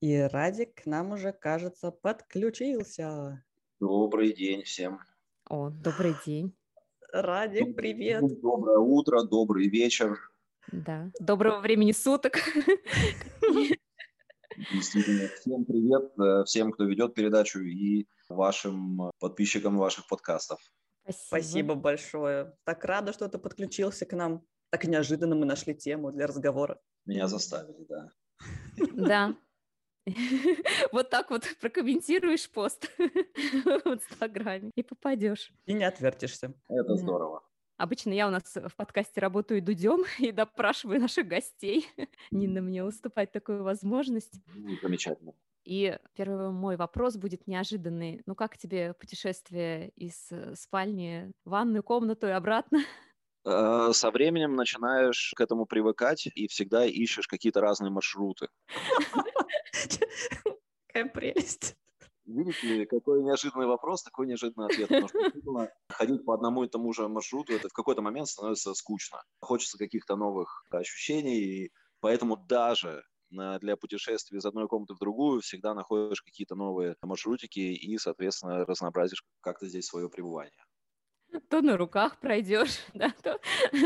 и 0.00 0.18
Радик 0.20 0.82
к 0.82 0.86
нам 0.86 1.12
уже, 1.12 1.32
кажется, 1.32 1.90
подключился. 1.90 3.44
Добрый 3.80 4.32
день 4.32 4.62
всем. 4.62 5.00
О, 5.50 5.68
добрый 5.68 6.14
день. 6.24 6.56
Радик, 7.12 7.76
привет. 7.76 8.22
Доброе 8.40 8.78
утро, 8.78 9.24
добрый 9.24 9.68
вечер. 9.68 10.18
Да, 10.72 11.10
доброго 11.20 11.60
времени 11.60 11.92
суток. 11.92 12.38
Действительно, 14.72 15.28
всем 15.28 15.66
привет, 15.66 16.18
э, 16.18 16.44
всем, 16.44 16.72
кто 16.72 16.84
ведет 16.84 17.14
передачу 17.14 17.60
и 17.60 18.06
вашим 18.30 19.10
подписчикам 19.18 19.76
ваших 19.76 20.08
подкастов. 20.08 20.60
Спасибо. 21.02 21.26
Спасибо 21.26 21.74
большое. 21.74 22.56
Так 22.64 22.82
рада, 22.84 23.12
что 23.12 23.28
ты 23.28 23.36
подключился 23.36 24.06
к 24.06 24.14
нам. 24.14 24.46
Так 24.70 24.86
неожиданно 24.86 25.34
мы 25.34 25.44
нашли 25.44 25.74
тему 25.74 26.10
для 26.10 26.26
разговора. 26.26 26.80
Меня 27.04 27.28
заставили, 27.28 27.84
да. 27.86 28.08
Да. 28.94 29.36
Вот 30.92 31.10
так 31.10 31.30
вот 31.30 31.44
прокомментируешь 31.60 32.50
пост 32.50 32.90
в 32.98 33.86
Инстаграме 33.86 34.70
и 34.74 34.82
попадешь. 34.82 35.52
И 35.66 35.72
не 35.72 35.84
отвертишься. 35.84 36.54
Это 36.68 36.96
здорово. 36.96 37.42
Обычно 37.76 38.12
я 38.12 38.28
у 38.28 38.30
нас 38.30 38.42
в 38.54 38.76
подкасте 38.76 39.20
работаю 39.20 39.60
дудем 39.60 40.04
и 40.18 40.30
допрашиваю 40.32 41.00
наших 41.00 41.26
гостей. 41.26 41.88
Нина 42.30 42.60
мне 42.60 42.84
уступать 42.84 43.32
такую 43.32 43.64
возможность. 43.64 44.40
Замечательно. 44.82 45.34
И 45.64 45.98
первый 46.14 46.50
мой 46.50 46.76
вопрос 46.76 47.16
будет 47.16 47.46
неожиданный. 47.46 48.22
Ну 48.26 48.34
как 48.34 48.58
тебе 48.58 48.92
путешествие 48.92 49.88
из 49.96 50.30
э, 50.30 50.54
спальни 50.54 51.32
в 51.44 51.50
ванную 51.50 51.82
комнату 51.82 52.26
и 52.26 52.30
обратно? 52.30 52.80
Э, 53.44 53.90
со 53.92 54.10
временем 54.10 54.54
начинаешь 54.56 55.32
к 55.36 55.40
этому 55.40 55.66
привыкать 55.66 56.26
и 56.34 56.48
всегда 56.48 56.86
ищешь 56.86 57.26
какие-то 57.26 57.60
разные 57.60 57.90
маршруты. 57.90 58.48
Какая 60.86 61.08
прелесть. 61.10 61.76
Видите, 62.26 62.86
какой 62.86 63.22
неожиданный 63.22 63.66
вопрос, 63.66 64.02
такой 64.02 64.26
неожиданный 64.26 64.66
ответ. 64.66 64.88
Потому 64.88 65.08
что 65.08 65.70
ходить 65.90 66.24
по 66.24 66.32
одному 66.32 66.64
и 66.64 66.68
тому 66.68 66.92
же 66.94 67.06
маршруту, 67.06 67.52
это 67.52 67.68
в 67.68 67.72
какой-то 67.74 68.00
момент 68.00 68.28
становится 68.28 68.72
скучно. 68.72 69.22
Хочется 69.40 69.76
каких-то 69.76 70.16
новых 70.16 70.64
ощущений, 70.70 71.40
и 71.40 71.72
поэтому 72.00 72.38
даже 72.38 73.04
для 73.28 73.76
путешествий 73.76 74.38
из 74.38 74.46
одной 74.46 74.68
комнаты 74.68 74.94
в 74.94 74.98
другую 74.98 75.42
всегда 75.42 75.74
находишь 75.74 76.22
какие-то 76.22 76.54
новые 76.54 76.96
маршрутики 77.02 77.60
и, 77.60 77.98
соответственно, 77.98 78.64
разнообразишь 78.64 79.22
как-то 79.42 79.66
здесь 79.66 79.86
свое 79.86 80.08
пребывание. 80.08 80.63
То 81.48 81.62
на 81.62 81.76
руках 81.76 82.18
пройдешь, 82.20 82.78
да, 82.94 83.12
то, 83.22 83.40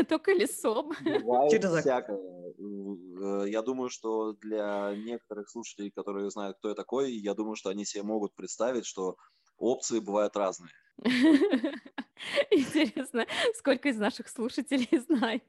то 0.07 0.19
колесом. 0.19 0.93
Бывает 1.01 1.63
всякое. 1.63 2.17
Э, 2.17 3.45
я 3.47 3.61
думаю, 3.61 3.89
что 3.89 4.33
для 4.33 4.95
некоторых 4.95 5.49
слушателей, 5.49 5.91
которые 5.91 6.29
знают, 6.29 6.57
кто 6.57 6.69
я 6.69 6.75
такой, 6.75 7.11
я 7.13 7.33
думаю, 7.33 7.55
что 7.55 7.69
они 7.69 7.85
себе 7.85 8.03
могут 8.03 8.35
представить, 8.35 8.85
что 8.85 9.17
опции 9.57 9.99
бывают 9.99 10.35
разные. 10.35 10.71
Интересно, 12.51 13.25
сколько 13.55 13.89
из 13.89 13.97
наших 13.97 14.27
слушателей 14.27 14.89
знает, 15.07 15.43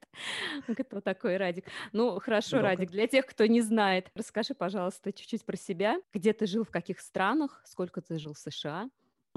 кто 0.66 1.00
такой 1.00 1.36
Радик. 1.36 1.66
Ну, 1.92 2.20
хорошо, 2.20 2.56
Много. 2.56 2.68
Радик, 2.68 2.90
для 2.90 3.06
тех, 3.06 3.26
кто 3.26 3.46
не 3.46 3.60
знает, 3.60 4.10
расскажи, 4.14 4.54
пожалуйста, 4.54 5.12
чуть-чуть 5.12 5.44
про 5.44 5.56
себя. 5.56 6.00
Где 6.12 6.32
ты 6.32 6.46
жил, 6.46 6.64
в 6.64 6.70
каких 6.70 7.00
странах, 7.00 7.62
сколько 7.64 8.00
ты 8.00 8.18
жил 8.18 8.34
в 8.34 8.38
США? 8.38 8.88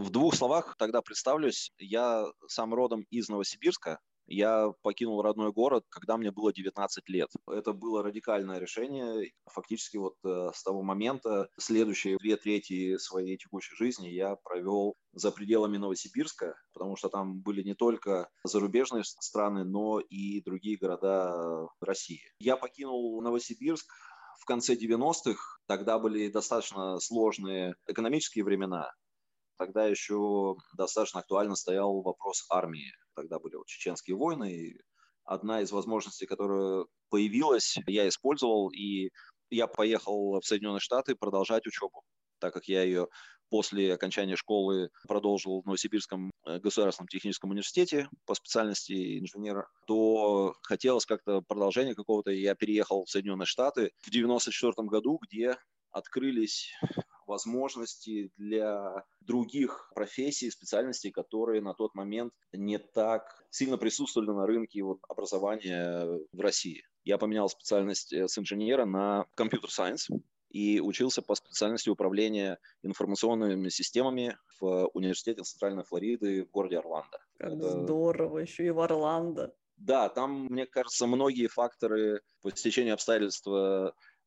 В 0.04 0.10
двух 0.10 0.36
словах 0.36 0.76
тогда 0.78 1.02
представлюсь. 1.02 1.72
Я 1.78 2.26
сам 2.48 2.74
родом 2.74 3.06
из 3.10 3.30
Новосибирска, 3.30 4.00
я 4.26 4.70
покинул 4.82 5.22
родной 5.22 5.54
город, 5.54 5.86
когда 5.88 6.18
мне 6.18 6.30
было 6.30 6.52
19 6.52 7.08
лет. 7.08 7.30
Это 7.50 7.72
было 7.72 8.04
радикальное 8.04 8.60
решение. 8.60 9.32
Фактически 9.46 9.96
вот 9.96 10.16
э, 10.26 10.50
с 10.54 10.62
того 10.62 10.84
момента 10.84 11.48
следующие 11.58 12.18
две 12.18 12.36
трети 12.36 12.98
своей 12.98 13.38
текущей 13.38 13.78
жизни 13.78 14.10
я 14.10 14.36
провел 14.44 14.96
за 15.14 15.32
пределами 15.32 15.78
Новосибирска, 15.78 16.54
потому 16.74 16.98
что 16.98 17.08
там 17.08 17.40
были 17.40 17.64
не 17.64 17.74
только 17.74 18.28
зарубежные 18.44 19.06
страны, 19.06 19.64
но 19.64 20.02
и 20.02 20.42
другие 20.42 20.78
города 20.78 21.66
России. 21.80 22.20
Я 22.40 22.58
покинул 22.58 23.22
Новосибирск 23.22 23.86
в 24.42 24.46
конце 24.46 24.76
90-х. 24.76 25.40
Тогда 25.66 25.98
были 25.98 26.28
достаточно 26.28 27.00
сложные 27.00 27.76
экономические 27.88 28.44
времена. 28.44 28.92
Тогда 29.58 29.86
еще 29.86 30.56
достаточно 30.76 31.20
актуально 31.20 31.56
стоял 31.56 32.02
вопрос 32.02 32.46
армии 32.50 32.92
Тогда 33.16 33.40
были 33.40 33.56
вот 33.56 33.68
чеченские 33.68 34.18
войны, 34.18 34.52
и 34.52 34.82
одна 35.24 35.62
из 35.62 35.72
возможностей, 35.72 36.26
которая 36.26 36.86
появилась, 37.10 37.78
я 37.88 38.08
использовал, 38.08 38.70
и 38.70 39.10
я 39.50 39.68
поехал 39.68 40.40
в 40.40 40.46
Соединенные 40.46 40.80
Штаты 40.80 41.16
продолжать 41.16 41.68
учебу, 41.68 42.04
так 42.40 42.54
как 42.54 42.68
я 42.68 42.84
ее 42.84 43.08
после 43.50 43.94
окончания 43.94 44.36
школы 44.36 44.90
продолжил 45.08 45.62
в 45.62 45.66
Новосибирском 45.66 46.32
э, 46.46 46.60
государственном 46.60 47.08
техническом 47.08 47.52
университете 47.52 48.10
по 48.26 48.34
специальности 48.34 49.20
инженера, 49.20 49.70
то 49.86 50.56
хотелось 50.64 51.06
как-то 51.06 51.42
продолжения 51.42 51.94
какого-то. 51.94 52.32
Я 52.32 52.56
переехал 52.56 53.06
в 53.06 53.10
Соединенные 53.12 53.46
Штаты 53.46 53.92
в 54.02 54.10
94 54.10 54.88
году, 54.88 55.20
где 55.22 55.56
открылись 55.92 56.74
возможности 57.28 58.32
для 58.38 59.04
других 59.22 59.92
профессий, 59.96 60.52
специальностей, 60.52 61.12
которые 61.12 61.62
на 61.62 61.74
тот 61.74 61.96
момент 61.96 62.34
не 62.52 62.78
так 62.80 63.24
сильно 63.50 63.78
присутствовали 63.78 64.32
на 64.32 64.46
рынке 64.46 64.84
вот, 64.84 65.00
образования 65.08 66.08
в 66.32 66.40
России. 66.40 66.84
Я 67.04 67.18
поменял 67.18 67.50
специальность 67.50 68.14
э, 68.14 68.28
с 68.28 68.38
инженера 68.38 68.86
на 68.86 69.26
компьютер-сайенс 69.36 70.10
и 70.50 70.80
учился 70.80 71.22
по 71.22 71.36
специальности 71.36 71.90
управления 71.90 72.60
информационными 72.84 73.70
системами 73.70 74.38
в 74.62 74.88
университете 74.94 75.42
Центральной 75.42 75.84
Флориды 75.84 76.46
в 76.46 76.52
городе 76.52 76.78
Орландо. 76.78 77.18
Это... 77.40 77.84
здорово, 77.84 78.40
еще 78.40 78.68
и 78.68 78.70
в 78.70 78.80
Орландо. 78.80 79.54
Да, 79.78 80.08
там, 80.10 80.46
мне 80.46 80.66
кажется, 80.66 81.08
многие 81.08 81.48
факторы 81.48 82.22
по 82.42 82.52
стечению 82.52 82.94
обстоятельств 82.94 83.48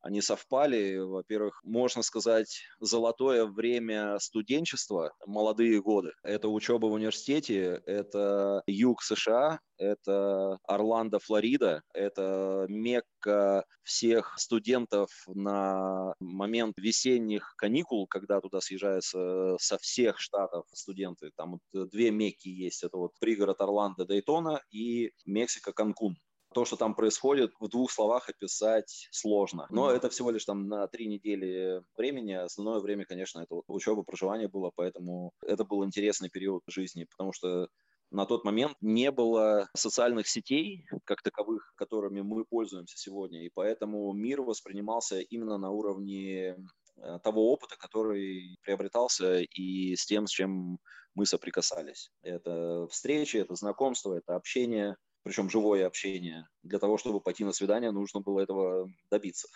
они 0.01 0.21
совпали. 0.21 0.97
Во-первых, 0.97 1.59
можно 1.63 2.01
сказать, 2.01 2.63
золотое 2.79 3.45
время 3.45 4.19
студенчества, 4.19 5.13
молодые 5.25 5.81
годы. 5.81 6.13
Это 6.23 6.49
учеба 6.49 6.87
в 6.87 6.93
университете, 6.93 7.81
это 7.85 8.63
юг 8.67 9.03
США, 9.03 9.59
это 9.77 10.57
Орландо, 10.63 11.19
Флорида, 11.19 11.83
это 11.93 12.65
Мекка 12.69 13.65
всех 13.83 14.33
студентов 14.37 15.09
на 15.27 16.13
момент 16.19 16.77
весенних 16.77 17.53
каникул, 17.57 18.07
когда 18.07 18.41
туда 18.41 18.59
съезжаются 18.59 19.55
со 19.59 19.77
всех 19.77 20.19
штатов 20.19 20.65
студенты. 20.73 21.31
Там 21.35 21.59
вот 21.73 21.89
две 21.89 22.11
Мекки 22.11 22.49
есть, 22.49 22.83
это 22.83 22.97
вот 22.97 23.11
пригород 23.19 23.61
Орландо, 23.61 24.05
Дейтона 24.05 24.61
и 24.71 25.11
Мексика, 25.25 25.73
Канкун 25.73 26.17
то, 26.57 26.65
что 26.65 26.75
там 26.75 26.95
происходит, 26.95 27.51
в 27.59 27.67
двух 27.67 27.91
словах 27.91 28.29
описать 28.29 29.07
сложно. 29.11 29.67
Но 29.69 29.91
mm-hmm. 29.91 29.95
это 29.95 30.09
всего 30.09 30.31
лишь 30.31 30.43
там 30.43 30.67
на 30.67 30.87
три 30.87 31.05
недели 31.05 31.83
времени. 31.95 32.31
Основное 32.31 32.79
время, 32.79 33.05
конечно, 33.05 33.41
это 33.41 33.53
вот 33.53 33.65
учеба, 33.67 34.01
проживание 34.01 34.47
было, 34.47 34.71
поэтому 34.73 35.33
это 35.45 35.65
был 35.65 35.85
интересный 35.85 36.31
период 36.31 36.63
жизни, 36.65 37.05
потому 37.11 37.31
что 37.31 37.67
на 38.09 38.25
тот 38.25 38.43
момент 38.43 38.75
не 38.81 39.11
было 39.11 39.69
социальных 39.75 40.27
сетей 40.27 40.87
как 41.05 41.21
таковых, 41.21 41.73
которыми 41.75 42.21
мы 42.21 42.43
пользуемся 42.43 42.97
сегодня, 42.97 43.45
и 43.45 43.51
поэтому 43.53 44.11
мир 44.13 44.41
воспринимался 44.41 45.19
именно 45.19 45.59
на 45.59 45.69
уровне 45.69 46.55
э, 46.95 47.19
того 47.23 47.51
опыта, 47.51 47.75
который 47.77 48.57
приобретался 48.63 49.41
и 49.41 49.95
с 49.95 50.07
тем, 50.07 50.25
с 50.25 50.31
чем 50.31 50.79
мы 51.13 51.27
соприкасались. 51.27 52.09
Это 52.23 52.87
встречи, 52.89 53.37
это 53.37 53.53
знакомство, 53.53 54.15
это 54.15 54.35
общение, 54.35 54.95
причем 55.27 55.49
живое 55.49 55.85
общение. 55.85 56.47
Для 56.63 56.79
того, 56.79 56.97
чтобы 56.97 57.19
пойти 57.19 57.43
на 57.43 57.51
свидание, 57.51 57.91
нужно 57.91 58.21
было 58.21 58.39
этого 58.39 58.89
добиться. 59.11 59.49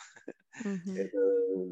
Mm-hmm. 0.65 0.97
Это 0.97 1.17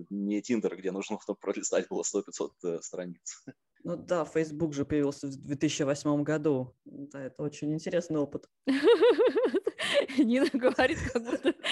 не 0.09 0.41
Тиндер, 0.41 0.77
где 0.77 0.91
нужно 0.91 1.17
пролистать 1.41 1.89
было 1.89 2.03
100-500 2.03 2.51
э, 2.63 2.79
страниц. 2.81 3.43
Ну 3.83 3.97
да, 3.97 4.23
Facebook 4.23 4.73
же 4.73 4.85
появился 4.85 5.27
в 5.27 5.35
2008 5.35 6.23
году. 6.23 6.73
Да, 6.85 7.25
это 7.25 7.43
очень 7.43 7.73
интересный 7.73 8.19
опыт. 8.19 8.49
Нина 10.17 10.49
говорит, 10.53 10.99
как 11.11 11.23
будто... 11.25 11.53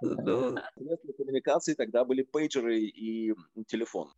Ну, 0.00 0.56
Средства 0.76 1.12
коммуникации 1.12 1.74
тогда 1.74 2.04
были 2.04 2.22
пейджеры 2.22 2.80
и 2.80 3.34
телефон. 3.66 4.10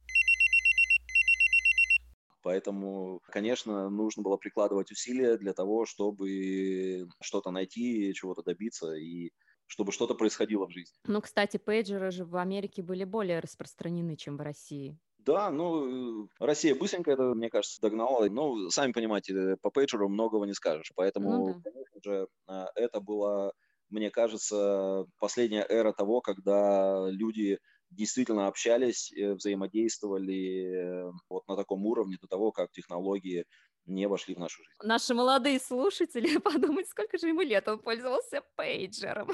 Поэтому, 2.43 3.21
конечно, 3.27 3.91
нужно 3.91 4.23
было 4.23 4.37
прикладывать 4.37 4.91
усилия 4.91 5.37
для 5.37 5.53
того, 5.53 5.87
чтобы 5.87 7.07
что-то 7.23 7.51
найти, 7.51 8.13
чего-то 8.15 8.43
добиться 8.43 8.95
и 8.95 9.31
чтобы 9.67 9.93
что-то 9.93 10.15
происходило 10.15 10.67
в 10.67 10.73
жизни. 10.73 10.97
Ну, 11.05 11.21
кстати, 11.21 11.57
пейджеры 11.57 12.11
же 12.11 12.25
в 12.25 12.37
Америке 12.37 12.83
были 12.83 13.05
более 13.05 13.41
распространены, 13.41 14.17
чем 14.17 14.37
в 14.37 14.41
России. 14.41 14.99
Да, 15.19 15.51
ну, 15.51 16.29
Россия 16.39 16.75
быстренько 16.75 17.11
это, 17.11 17.35
мне 17.35 17.51
кажется, 17.51 17.81
догнала. 17.81 18.27
Ну, 18.29 18.71
сами 18.71 18.93
понимаете, 18.93 19.57
по 19.61 19.71
пейджеру 19.71 20.09
многого 20.09 20.47
не 20.47 20.55
скажешь. 20.55 20.93
Поэтому, 20.97 21.31
ну, 21.31 21.55
да. 21.55 21.61
конечно 21.63 22.01
же, 22.03 22.29
а, 22.47 22.69
это 22.75 23.01
была, 23.01 23.53
мне 23.91 24.11
кажется, 24.11 25.05
последняя 25.19 25.65
эра 25.69 25.93
того, 25.93 26.21
когда 26.23 27.07
люди 27.11 27.59
действительно 27.91 28.47
общались, 28.47 29.13
э, 29.13 29.35
взаимодействовали 29.35 31.09
э, 31.09 31.13
вот 31.29 31.47
на 31.49 31.57
таком 31.57 31.85
уровне 31.87 32.17
до 32.21 32.29
того, 32.29 32.53
как 32.53 32.71
технологии 32.71 33.45
не 33.87 34.07
вошли 34.07 34.35
в 34.35 34.39
нашу 34.39 34.63
жизнь. 34.63 34.77
Наши 34.83 35.15
молодые 35.15 35.59
слушатели 35.59 36.39
подумают, 36.39 36.89
сколько 36.89 37.19
же 37.19 37.29
ему 37.29 37.41
лет 37.43 37.67
он 37.69 37.79
пользовался 37.81 38.43
пейджером. 38.57 39.29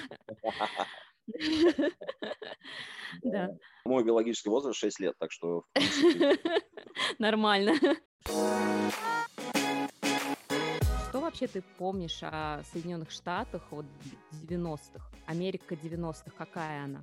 Да. 3.23 3.51
Мой 3.85 4.05
биологический 4.05 4.49
возраст 4.49 4.79
6 4.79 5.01
лет, 5.01 5.15
так 5.19 5.33
что... 5.33 5.65
Нормально. 7.19 7.75
Что 11.09 11.21
вообще 11.21 11.47
ты 11.47 11.63
помнишь 11.79 12.19
о 12.23 12.63
Соединенных 12.73 13.11
Штатах 13.11 13.73
от 13.73 13.87
90-х? 14.49 15.11
Америка 15.27 15.75
90-х, 15.75 16.31
какая 16.37 16.85
она? 16.85 17.03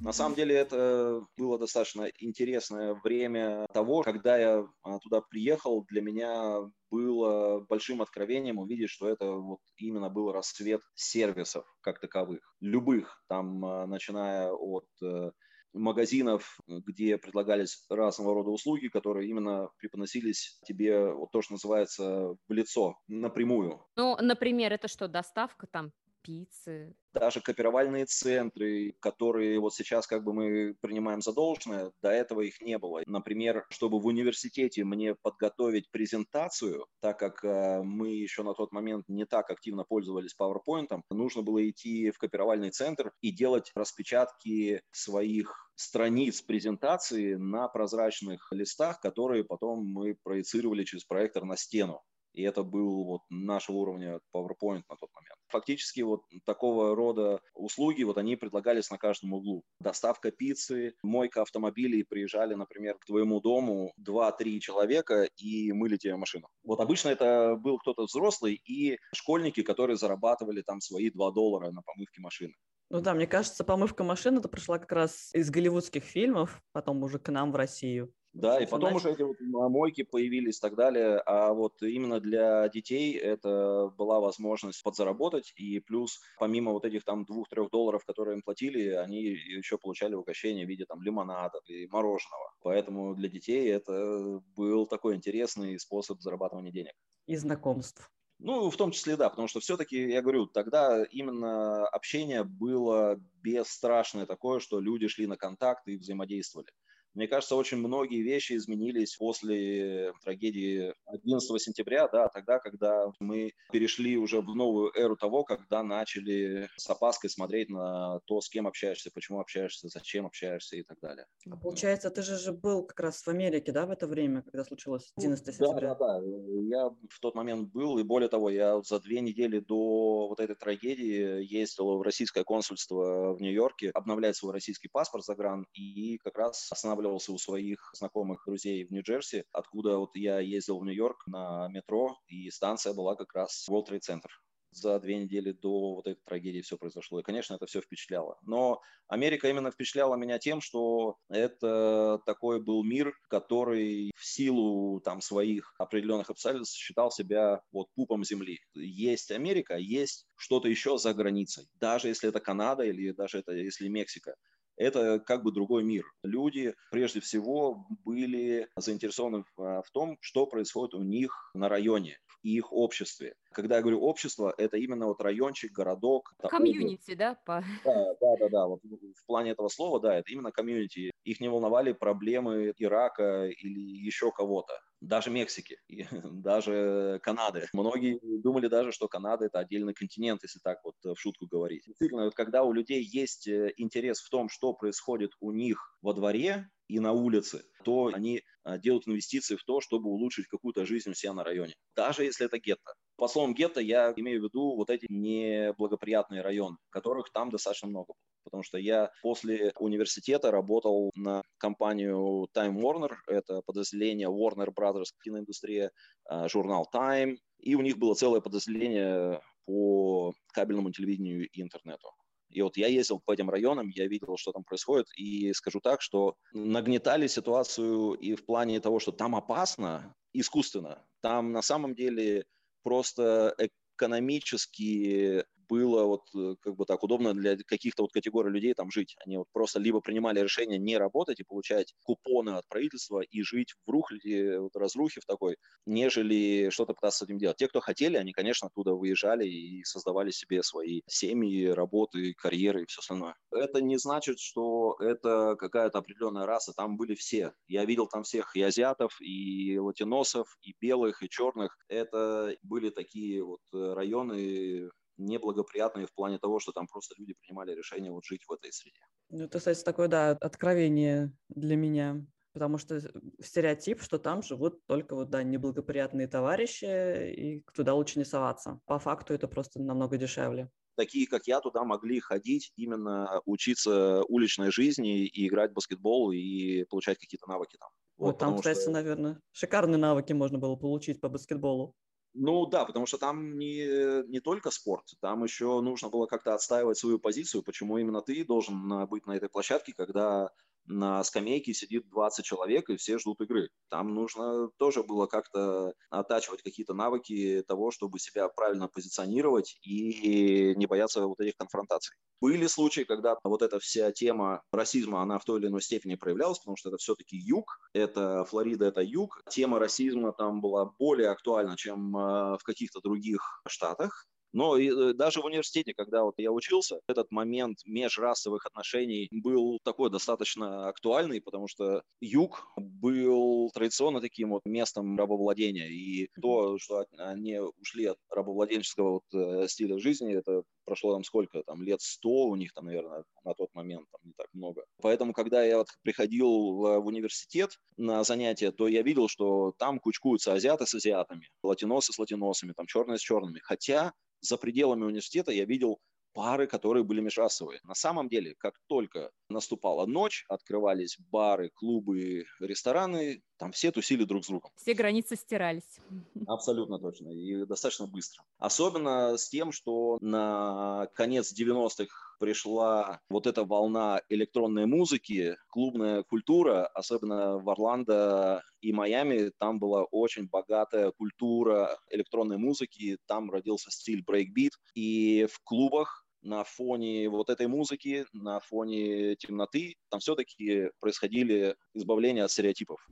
На 0.00 0.12
самом 0.12 0.34
деле 0.34 0.56
это 0.56 1.24
было 1.36 1.58
достаточно 1.58 2.10
интересное 2.18 2.94
время 2.94 3.66
того, 3.72 4.02
когда 4.02 4.36
я 4.36 4.66
а, 4.82 4.98
туда 4.98 5.20
приехал, 5.20 5.84
для 5.88 6.02
меня 6.02 6.60
было 6.90 7.60
большим 7.60 8.02
откровением 8.02 8.58
увидеть, 8.58 8.90
что 8.90 9.08
это 9.08 9.30
вот 9.32 9.60
именно 9.76 10.10
был 10.10 10.32
рассвет 10.32 10.80
сервисов 10.94 11.64
как 11.82 12.00
таковых, 12.00 12.40
любых, 12.60 13.22
там, 13.28 13.64
а, 13.64 13.86
начиная 13.86 14.50
от 14.50 14.86
э, 15.02 15.30
магазинов, 15.72 16.58
где 16.66 17.16
предлагались 17.16 17.84
разного 17.88 18.34
рода 18.34 18.50
услуги, 18.50 18.88
которые 18.88 19.28
именно 19.28 19.68
преподносились 19.78 20.58
тебе, 20.64 21.12
вот 21.12 21.30
то, 21.30 21.42
что 21.42 21.54
называется, 21.54 22.36
в 22.48 22.52
лицо, 22.52 22.96
напрямую. 23.08 23.86
Ну, 23.96 24.16
например, 24.20 24.72
это 24.72 24.88
что, 24.88 25.08
доставка 25.08 25.66
там 25.66 25.92
пиццы. 26.22 26.94
Даже 27.12 27.40
копировальные 27.40 28.06
центры, 28.06 28.94
которые 29.00 29.58
вот 29.60 29.74
сейчас 29.74 30.06
как 30.06 30.24
бы 30.24 30.32
мы 30.32 30.74
принимаем 30.80 31.20
за 31.20 31.32
должное, 31.32 31.92
до 32.02 32.10
этого 32.10 32.40
их 32.40 32.60
не 32.60 32.78
было. 32.78 33.02
Например, 33.06 33.66
чтобы 33.70 34.00
в 34.00 34.06
университете 34.06 34.84
мне 34.84 35.14
подготовить 35.14 35.90
презентацию, 35.90 36.86
так 37.00 37.18
как 37.18 37.44
э, 37.44 37.82
мы 37.82 38.10
еще 38.10 38.42
на 38.42 38.54
тот 38.54 38.72
момент 38.72 39.04
не 39.08 39.26
так 39.26 39.50
активно 39.50 39.84
пользовались 39.84 40.34
PowerPoint, 40.38 41.02
нужно 41.10 41.42
было 41.42 41.68
идти 41.68 42.10
в 42.10 42.18
копировальный 42.18 42.70
центр 42.70 43.12
и 43.20 43.30
делать 43.30 43.70
распечатки 43.74 44.80
своих 44.90 45.70
страниц 45.74 46.42
презентации 46.42 47.34
на 47.34 47.68
прозрачных 47.68 48.48
листах, 48.52 49.00
которые 49.00 49.44
потом 49.44 49.84
мы 49.84 50.16
проецировали 50.22 50.84
через 50.84 51.04
проектор 51.04 51.44
на 51.44 51.56
стену. 51.56 52.02
И 52.32 52.42
это 52.42 52.62
был 52.62 53.04
вот 53.04 53.20
нашего 53.30 53.76
уровня 53.76 54.20
PowerPoint 54.34 54.82
на 54.88 54.96
тот 54.96 55.10
момент. 55.14 55.36
Фактически 55.48 56.00
вот 56.00 56.22
такого 56.44 56.96
рода 56.96 57.40
услуги, 57.54 58.02
вот 58.04 58.16
они 58.18 58.36
предлагались 58.36 58.90
на 58.90 58.98
каждом 58.98 59.34
углу. 59.34 59.64
Доставка 59.80 60.30
пиццы, 60.30 60.94
мойка 61.02 61.42
автомобилей, 61.42 62.04
приезжали, 62.04 62.54
например, 62.54 62.96
к 62.98 63.04
твоему 63.04 63.40
дому 63.40 63.92
2-3 64.00 64.58
человека 64.60 65.28
и 65.36 65.72
мыли 65.72 65.96
тебе 65.96 66.16
машину. 66.16 66.48
Вот 66.64 66.80
обычно 66.80 67.10
это 67.10 67.56
был 67.56 67.78
кто-то 67.78 68.04
взрослый 68.04 68.54
и 68.64 68.98
школьники, 69.14 69.62
которые 69.62 69.96
зарабатывали 69.96 70.62
там 70.62 70.80
свои 70.80 71.10
2 71.10 71.32
доллара 71.32 71.70
на 71.70 71.82
помывке 71.82 72.20
машины. 72.20 72.54
Ну 72.90 73.00
да, 73.00 73.14
мне 73.14 73.26
кажется, 73.26 73.64
помывка 73.64 74.04
машины 74.04 74.38
это 74.38 74.48
пришла 74.48 74.78
как 74.78 74.92
раз 74.92 75.30
из 75.34 75.50
голливудских 75.50 76.04
фильмов, 76.04 76.60
потом 76.72 77.02
уже 77.02 77.18
к 77.18 77.30
нам 77.30 77.50
в 77.50 77.56
Россию. 77.56 78.12
Да, 78.32 78.58
и 78.60 78.66
потом 78.66 78.94
уже 78.94 79.12
эти 79.12 79.22
вот 79.22 79.36
мойки 79.40 80.04
появились 80.04 80.56
и 80.56 80.60
так 80.60 80.74
далее. 80.74 81.18
А 81.26 81.52
вот 81.52 81.82
именно 81.82 82.18
для 82.18 82.66
детей 82.68 83.14
это 83.14 83.92
была 83.96 84.20
возможность 84.20 84.82
подзаработать. 84.82 85.52
И 85.56 85.80
плюс, 85.80 86.18
помимо 86.38 86.72
вот 86.72 86.86
этих 86.86 87.04
там 87.04 87.24
двух-трех 87.26 87.70
долларов, 87.70 88.04
которые 88.06 88.36
им 88.36 88.42
платили, 88.42 88.88
они 88.88 89.22
еще 89.22 89.76
получали 89.76 90.14
угощение 90.14 90.64
в 90.64 90.68
виде 90.68 90.86
там 90.86 91.02
лимонада 91.02 91.60
и 91.66 91.86
мороженого. 91.88 92.54
Поэтому 92.62 93.14
для 93.14 93.28
детей 93.28 93.70
это 93.70 94.40
был 94.56 94.86
такой 94.86 95.14
интересный 95.16 95.78
способ 95.78 96.20
зарабатывания 96.22 96.72
денег. 96.72 96.94
И 97.26 97.36
знакомств. 97.36 98.08
Ну, 98.38 98.70
в 98.70 98.76
том 98.76 98.90
числе, 98.90 99.16
да, 99.16 99.30
потому 99.30 99.46
что 99.46 99.60
все-таки, 99.60 100.10
я 100.10 100.20
говорю, 100.20 100.46
тогда 100.46 101.04
именно 101.04 101.86
общение 101.86 102.42
было 102.42 103.16
бесстрашное 103.40 104.26
такое, 104.26 104.58
что 104.58 104.80
люди 104.80 105.06
шли 105.06 105.28
на 105.28 105.36
контакт 105.36 105.86
и 105.86 105.96
взаимодействовали. 105.96 106.70
Мне 107.14 107.28
кажется, 107.28 107.56
очень 107.56 107.76
многие 107.76 108.22
вещи 108.22 108.54
изменились 108.54 109.16
после 109.16 110.12
трагедии 110.24 110.94
11 111.06 111.60
сентября, 111.60 112.08
да, 112.08 112.28
тогда, 112.28 112.58
когда 112.58 113.12
мы 113.20 113.52
перешли 113.70 114.16
уже 114.16 114.40
в 114.40 114.54
новую 114.54 114.92
эру 114.96 115.16
того, 115.16 115.44
когда 115.44 115.82
начали 115.82 116.68
с 116.76 116.88
опаской 116.88 117.28
смотреть 117.28 117.68
на 117.68 118.20
то, 118.24 118.40
с 118.40 118.48
кем 118.48 118.66
общаешься, 118.66 119.10
почему 119.14 119.40
общаешься, 119.40 119.88
зачем 119.88 120.26
общаешься 120.26 120.76
и 120.76 120.82
так 120.82 120.98
далее. 121.00 121.26
А 121.50 121.56
получается, 121.56 122.10
ты 122.10 122.22
же, 122.22 122.38
же 122.38 122.52
был 122.52 122.84
как 122.86 123.00
раз 123.00 123.22
в 123.22 123.28
Америке, 123.28 123.72
да, 123.72 123.84
в 123.84 123.90
это 123.90 124.06
время, 124.06 124.42
когда 124.42 124.64
случилось 124.64 125.12
11 125.16 125.46
ну, 125.46 125.52
сентября? 125.52 125.94
Да, 125.94 126.18
да, 126.18 126.20
да. 126.20 126.26
Я 126.62 126.88
в 126.88 127.20
тот 127.20 127.34
момент 127.34 127.70
был, 127.72 127.98
и 127.98 128.02
более 128.02 128.30
того, 128.30 128.48
я 128.48 128.80
за 128.82 129.00
две 129.00 129.20
недели 129.20 129.58
до 129.58 130.28
вот 130.28 130.40
этой 130.40 130.56
трагедии 130.56 131.44
ездил 131.44 131.98
в 131.98 132.02
российское 132.02 132.44
консульство 132.44 133.34
в 133.34 133.40
Нью-Йорке 133.42 133.90
обновлять 133.90 134.36
свой 134.36 134.54
российский 134.54 134.88
паспорт 134.88 135.24
за 135.24 135.34
гран, 135.34 135.66
и 135.74 136.16
как 136.18 136.38
раз 136.38 136.70
останавливался 136.72 137.01
останавливался 137.02 137.32
у 137.32 137.38
своих 137.38 137.90
знакомых 137.94 138.42
друзей 138.46 138.84
в 138.84 138.90
Нью-Джерси, 138.90 139.44
откуда 139.52 139.98
вот 139.98 140.10
я 140.14 140.40
ездил 140.40 140.78
в 140.78 140.84
Нью-Йорк 140.84 141.26
на 141.26 141.68
метро, 141.68 142.16
и 142.28 142.50
станция 142.50 142.94
была 142.94 143.16
как 143.16 143.34
раз 143.34 143.66
World 143.68 143.88
Trade 143.88 144.00
Center 144.08 144.30
за 144.74 144.98
две 145.00 145.18
недели 145.18 145.52
до 145.52 145.96
вот 145.96 146.06
этой 146.06 146.20
трагедии 146.24 146.62
все 146.62 146.78
произошло. 146.78 147.20
И, 147.20 147.22
конечно, 147.22 147.54
это 147.54 147.66
все 147.66 147.82
впечатляло. 147.82 148.38
Но 148.42 148.80
Америка 149.06 149.48
именно 149.48 149.70
впечатляла 149.70 150.16
меня 150.16 150.38
тем, 150.38 150.62
что 150.62 151.16
это 151.28 152.20
такой 152.24 152.62
был 152.62 152.82
мир, 152.82 153.12
который 153.28 154.12
в 154.16 154.24
силу 154.24 155.00
там 155.00 155.20
своих 155.20 155.74
определенных 155.78 156.30
обстоятельств 156.30 156.76
считал 156.76 157.10
себя 157.10 157.60
вот 157.70 157.88
пупом 157.94 158.24
земли. 158.24 158.60
Есть 158.74 159.30
Америка, 159.30 159.76
есть 159.76 160.26
что-то 160.36 160.68
еще 160.68 160.96
за 160.96 161.12
границей. 161.12 161.66
Даже 161.74 162.08
если 162.08 162.30
это 162.30 162.40
Канада 162.40 162.84
или 162.84 163.12
даже 163.12 163.40
это 163.40 163.52
если 163.52 163.88
Мексика 163.88 164.34
это 164.76 165.20
как 165.20 165.42
бы 165.42 165.52
другой 165.52 165.84
мир. 165.84 166.04
Люди 166.22 166.74
прежде 166.90 167.20
всего 167.20 167.86
были 168.04 168.68
заинтересованы 168.76 169.44
в, 169.56 169.82
в 169.82 169.90
том, 169.92 170.18
что 170.20 170.46
происходит 170.46 170.94
у 170.94 171.02
них 171.02 171.50
на 171.54 171.68
районе, 171.68 172.18
в 172.28 172.44
их 172.44 172.72
обществе. 172.72 173.34
Когда 173.52 173.76
я 173.76 173.82
говорю 173.82 174.00
общество, 174.00 174.54
это 174.56 174.76
именно 174.76 175.06
вот 175.06 175.20
райончик, 175.20 175.72
городок. 175.72 176.34
Community, 176.38 177.14
да? 177.14 177.36
По... 177.44 177.62
Да, 177.84 178.14
да, 178.20 178.36
да, 178.38 178.48
да. 178.48 178.66
Вот 178.66 178.80
в 178.82 179.26
плане 179.26 179.50
этого 179.50 179.68
слова, 179.68 180.00
да, 180.00 180.16
это 180.16 180.32
именно 180.32 180.50
комьюнити. 180.50 181.10
Их 181.24 181.40
не 181.40 181.48
волновали 181.48 181.92
проблемы 181.92 182.72
Ирака 182.78 183.46
или 183.46 183.80
еще 183.80 184.32
кого-то 184.32 184.80
даже 185.02 185.30
Мексики, 185.30 185.78
и 185.88 186.06
даже 186.32 187.20
Канады. 187.22 187.66
Многие 187.72 188.18
думали 188.40 188.68
даже, 188.68 188.92
что 188.92 189.08
Канада 189.08 189.46
это 189.46 189.58
отдельный 189.58 189.94
континент, 189.94 190.42
если 190.42 190.60
так 190.60 190.78
вот 190.84 190.94
в 191.02 191.16
шутку 191.16 191.46
говорить. 191.46 191.82
Действительно, 191.86 192.24
вот 192.24 192.34
когда 192.34 192.62
у 192.62 192.72
людей 192.72 193.02
есть 193.02 193.48
э, 193.48 193.72
интерес 193.76 194.20
в 194.20 194.30
том, 194.30 194.48
что 194.48 194.72
происходит 194.72 195.32
у 195.40 195.52
них 195.52 195.96
во 196.02 196.14
дворе 196.14 196.68
и 196.88 197.00
на 197.00 197.12
улице, 197.12 197.64
то 197.84 198.10
они 198.12 198.42
а, 198.64 198.78
делают 198.78 199.08
инвестиции 199.08 199.56
в 199.56 199.64
то, 199.64 199.80
чтобы 199.80 200.10
улучшить 200.10 200.46
какую-то 200.46 200.84
жизнь 200.84 201.10
у 201.10 201.14
себя 201.14 201.32
на 201.32 201.42
районе. 201.42 201.74
Даже 201.96 202.24
если 202.24 202.46
это 202.46 202.58
гетто. 202.58 202.94
По 203.16 203.28
словам 203.28 203.54
гетто 203.54 203.80
я 203.80 204.12
имею 204.16 204.40
в 204.40 204.44
виду 204.44 204.76
вот 204.76 204.90
эти 204.90 205.06
неблагоприятные 205.08 206.42
районы, 206.42 206.76
которых 206.90 207.30
там 207.32 207.50
достаточно 207.50 207.88
много. 207.88 208.14
Потому 208.44 208.62
что 208.62 208.78
я 208.78 209.10
после 209.22 209.72
университета 209.78 210.50
работал 210.50 211.10
на 211.14 211.42
компанию 211.58 212.48
Time 212.54 212.76
Warner, 212.76 213.14
это 213.26 213.62
подразделение 213.62 214.28
Warner 214.28 214.68
Brothers 214.74 215.10
киноиндустрия, 215.22 215.90
а, 216.24 216.48
журнал 216.48 216.88
Time, 216.94 217.36
и 217.58 217.74
у 217.74 217.80
них 217.80 217.98
было 217.98 218.14
целое 218.14 218.40
подразделение 218.40 219.40
по 219.64 220.32
кабельному 220.52 220.90
телевидению 220.90 221.48
и 221.48 221.62
интернету. 221.62 222.08
И 222.52 222.60
вот 222.60 222.76
я 222.76 222.86
ездил 222.86 223.20
по 223.24 223.32
этим 223.32 223.48
районам, 223.48 223.88
я 223.88 224.06
видел, 224.06 224.36
что 224.36 224.52
там 224.52 224.62
происходит, 224.62 225.06
и 225.16 225.52
скажу 225.54 225.80
так, 225.80 226.02
что 226.02 226.36
нагнетали 226.52 227.26
ситуацию 227.26 228.12
и 228.12 228.34
в 228.34 228.44
плане 228.44 228.80
того, 228.80 229.00
что 229.00 229.10
там 229.10 229.34
опасно 229.34 230.14
искусственно. 230.34 231.02
Там 231.22 231.52
на 231.52 231.62
самом 231.62 231.94
деле 231.94 232.44
просто 232.82 233.54
экономически 233.96 235.44
было 235.68 236.04
вот 236.04 236.22
э, 236.34 236.54
как 236.60 236.76
бы 236.76 236.84
так 236.84 237.02
удобно 237.02 237.34
для 237.34 237.56
каких-то 237.56 238.02
вот 238.02 238.12
категорий 238.12 238.50
людей 238.50 238.74
там 238.74 238.90
жить. 238.90 239.16
Они 239.24 239.36
вот 239.38 239.46
просто 239.52 239.78
либо 239.78 240.00
принимали 240.00 240.40
решение 240.40 240.78
не 240.78 240.96
работать 240.96 241.40
и 241.40 241.44
получать 241.44 241.94
купоны 242.02 242.50
от 242.50 242.68
правительства 242.68 243.20
и 243.20 243.42
жить 243.42 243.74
в 243.86 243.90
рухляде, 243.90 244.58
вот 244.58 244.76
разрухе 244.76 245.20
в 245.20 245.26
такой, 245.26 245.56
нежели 245.86 246.70
что-то 246.70 246.94
пытаться 246.94 247.20
с 247.20 247.22
этим 247.22 247.38
делать. 247.38 247.56
Те, 247.56 247.68
кто 247.68 247.80
хотели, 247.80 248.16
они, 248.16 248.32
конечно, 248.32 248.68
оттуда 248.68 248.94
выезжали 248.94 249.46
и 249.46 249.84
создавали 249.84 250.30
себе 250.30 250.62
свои 250.62 251.02
семьи, 251.06 251.66
работы, 251.66 252.34
карьеры 252.34 252.82
и 252.82 252.86
все 252.86 253.00
остальное. 253.00 253.34
Это 253.50 253.80
не 253.80 253.98
значит, 253.98 254.38
что 254.38 254.96
это 255.00 255.56
какая-то 255.58 255.98
определенная 255.98 256.46
раса. 256.46 256.72
Там 256.76 256.96
были 256.96 257.14
все. 257.14 257.52
Я 257.68 257.84
видел 257.84 258.06
там 258.06 258.22
всех 258.22 258.56
и 258.56 258.62
азиатов, 258.62 259.20
и 259.20 259.78
латиносов, 259.78 260.56
и 260.62 260.74
белых, 260.80 261.22
и 261.22 261.28
черных. 261.28 261.76
Это 261.88 262.54
были 262.62 262.90
такие 262.90 263.44
вот 263.44 263.60
э, 263.74 263.92
районы 263.94 264.90
неблагоприятные 265.16 266.06
в 266.06 266.14
плане 266.14 266.38
того, 266.38 266.58
что 266.58 266.72
там 266.72 266.86
просто 266.86 267.14
люди 267.18 267.34
принимали 267.40 267.74
решение 267.74 268.12
вот 268.12 268.24
жить 268.24 268.42
в 268.46 268.52
этой 268.52 268.72
среде. 268.72 269.00
Ну, 269.30 269.44
это, 269.44 269.58
кстати, 269.58 269.82
такое, 269.82 270.08
да, 270.08 270.30
откровение 270.30 271.32
для 271.48 271.76
меня, 271.76 272.24
потому 272.52 272.78
что 272.78 273.00
стереотип, 273.40 274.02
что 274.02 274.18
там 274.18 274.42
живут 274.42 274.84
только 274.86 275.14
вот, 275.14 275.30
да, 275.30 275.42
неблагоприятные 275.42 276.28
товарищи, 276.28 277.32
и 277.32 277.64
туда 277.74 277.94
лучше 277.94 278.18
не 278.18 278.24
соваться. 278.24 278.80
По 278.86 278.98
факту 278.98 279.34
это 279.34 279.48
просто 279.48 279.80
намного 279.80 280.16
дешевле 280.16 280.70
такие, 280.96 281.26
как 281.26 281.46
я, 281.46 281.60
туда 281.60 281.84
могли 281.84 282.20
ходить, 282.20 282.72
именно 282.76 283.40
учиться 283.44 284.22
уличной 284.28 284.70
жизни 284.70 285.26
и 285.26 285.48
играть 285.48 285.70
в 285.70 285.74
баскетбол 285.74 286.32
и 286.32 286.84
получать 286.84 287.18
какие-то 287.18 287.48
навыки 287.48 287.76
там. 287.78 287.88
Вот, 288.16 288.26
вот 288.26 288.38
там, 288.38 288.56
кстати, 288.56 288.82
что... 288.82 288.90
наверное, 288.90 289.40
шикарные 289.52 289.98
навыки 289.98 290.32
можно 290.32 290.58
было 290.58 290.76
получить 290.76 291.20
по 291.20 291.28
баскетболу. 291.28 291.94
Ну 292.34 292.64
да, 292.66 292.86
потому 292.86 293.04
что 293.06 293.18
там 293.18 293.58
не, 293.58 294.26
не 294.28 294.40
только 294.40 294.70
спорт, 294.70 295.04
там 295.20 295.44
еще 295.44 295.80
нужно 295.82 296.08
было 296.08 296.26
как-то 296.26 296.54
отстаивать 296.54 296.96
свою 296.96 297.18
позицию, 297.18 297.62
почему 297.62 297.98
именно 297.98 298.22
ты 298.22 298.44
должен 298.44 299.06
быть 299.08 299.26
на 299.26 299.32
этой 299.36 299.50
площадке, 299.50 299.92
когда 299.92 300.50
на 300.86 301.22
скамейке 301.24 301.74
сидит 301.74 302.08
20 302.08 302.44
человек, 302.44 302.88
и 302.90 302.96
все 302.96 303.18
ждут 303.18 303.40
игры. 303.40 303.68
Там 303.88 304.14
нужно 304.14 304.68
тоже 304.78 305.02
было 305.02 305.26
как-то 305.26 305.92
оттачивать 306.10 306.62
какие-то 306.62 306.94
навыки 306.94 307.62
того, 307.66 307.90
чтобы 307.90 308.18
себя 308.18 308.48
правильно 308.48 308.88
позиционировать 308.88 309.78
и 309.82 310.74
не 310.76 310.86
бояться 310.86 311.26
вот 311.26 311.40
этих 311.40 311.56
конфронтаций. 311.56 312.16
Были 312.40 312.66
случаи, 312.66 313.02
когда 313.02 313.36
вот 313.44 313.62
эта 313.62 313.78
вся 313.78 314.10
тема 314.10 314.62
расизма, 314.72 315.22
она 315.22 315.38
в 315.38 315.44
той 315.44 315.60
или 315.60 315.68
иной 315.68 315.80
степени 315.80 316.16
проявлялась, 316.16 316.58
потому 316.58 316.76
что 316.76 316.88
это 316.88 316.98
все-таки 316.98 317.36
юг, 317.36 317.78
это 317.92 318.44
Флорида, 318.46 318.86
это 318.86 319.00
юг. 319.00 319.40
Тема 319.48 319.78
расизма 319.78 320.32
там 320.32 320.60
была 320.60 320.86
более 320.98 321.30
актуальна, 321.30 321.76
чем 321.76 322.16
э, 322.16 322.58
в 322.58 322.62
каких-то 322.64 323.00
других 323.00 323.62
штатах. 323.68 324.26
Но 324.52 324.76
и, 324.76 324.88
э, 324.88 325.12
даже 325.14 325.40
в 325.40 325.44
университете, 325.44 325.94
когда 325.94 326.24
вот 326.24 326.34
я 326.38 326.52
учился, 326.52 327.00
этот 327.06 327.30
момент 327.30 327.78
межрасовых 327.84 328.66
отношений 328.66 329.28
был 329.30 329.78
такой 329.82 330.10
достаточно 330.10 330.88
актуальный, 330.88 331.40
потому 331.40 331.68
что 331.68 332.02
юг 332.20 332.66
был 332.76 333.70
традиционно 333.72 334.20
таким 334.20 334.50
вот 334.50 334.62
местом 334.64 335.18
рабовладения. 335.18 335.88
И 335.88 336.28
то, 336.40 336.78
что 336.78 337.06
они 337.18 337.58
ушли 337.58 338.06
от 338.06 338.18
рабовладенческого 338.30 339.12
вот 339.12 339.24
э, 339.34 339.68
стиля 339.68 339.98
жизни, 339.98 340.34
это 340.34 340.62
прошло 340.84 341.12
там 341.12 341.24
сколько, 341.24 341.62
там 341.62 341.82
лет 341.82 342.00
сто 342.00 342.46
у 342.46 342.56
них 342.56 342.72
там, 342.72 342.86
наверное, 342.86 343.24
на 343.44 343.54
тот 343.54 343.70
момент, 343.74 344.06
там 344.10 344.20
не 344.24 344.32
так 344.36 344.48
много. 344.52 344.84
Поэтому, 345.00 345.32
когда 345.32 345.62
я 345.64 345.78
вот 345.78 345.88
приходил 346.02 346.48
в, 346.48 347.00
в 347.00 347.06
университет 347.06 347.78
на 347.96 348.24
занятия, 348.24 348.72
то 348.72 348.88
я 348.88 349.02
видел, 349.02 349.28
что 349.28 349.72
там 349.78 349.98
кучкуются 349.98 350.52
азиаты 350.52 350.86
с 350.86 350.94
азиатами, 350.94 351.48
латиносы 351.62 352.12
с 352.12 352.18
латиносами, 352.18 352.72
там 352.72 352.86
черные 352.86 353.18
с 353.18 353.22
черными. 353.22 353.60
Хотя 353.60 354.12
за 354.42 354.56
пределами 354.58 355.04
университета 355.04 355.52
я 355.52 355.64
видел 355.64 356.00
пары, 356.32 356.66
которые 356.66 357.04
были 357.04 357.20
межрасовые. 357.20 357.80
На 357.84 357.94
самом 357.94 358.28
деле, 358.28 358.54
как 358.58 358.74
только 358.86 359.30
наступала 359.48 360.06
ночь, 360.06 360.44
открывались 360.48 361.16
бары, 361.30 361.70
клубы, 361.74 362.44
рестораны, 362.60 363.42
там 363.58 363.72
все 363.72 363.92
тусили 363.92 364.24
друг 364.24 364.44
с 364.44 364.48
другом. 364.48 364.72
Все 364.76 364.94
границы 364.94 365.36
стирались. 365.36 365.98
Абсолютно 366.46 366.98
точно. 366.98 367.28
И 367.28 367.64
достаточно 367.64 368.06
быстро. 368.06 368.44
Особенно 368.58 369.36
с 369.36 369.48
тем, 369.48 369.72
что 369.72 370.18
на 370.20 371.08
конец 371.14 371.52
90-х 371.52 372.32
пришла 372.40 373.20
вот 373.28 373.46
эта 373.46 373.64
волна 373.64 374.20
электронной 374.28 374.86
музыки, 374.86 375.56
клубная 375.68 376.24
культура, 376.24 376.86
особенно 376.88 377.58
в 377.58 377.70
Орландо 377.70 378.64
и 378.80 378.92
Майами, 378.92 379.52
там 379.58 379.78
была 379.78 380.02
очень 380.02 380.48
богатая 380.48 381.12
культура 381.12 382.00
электронной 382.10 382.58
музыки, 382.58 383.18
там 383.26 383.48
родился 383.48 383.92
стиль 383.92 384.24
брейкбит, 384.24 384.72
и 384.96 385.46
в 385.52 385.60
клубах 385.62 386.21
на 386.42 386.64
фоне 386.64 387.28
вот 387.28 387.50
этой 387.50 387.66
музыки, 387.66 388.26
на 388.32 388.60
фоне 388.60 389.36
темноты, 389.36 389.96
там 390.10 390.20
все-таки 390.20 390.90
происходили 391.00 391.76
избавления 391.94 392.44
от 392.44 392.50
стереотипов. 392.50 393.06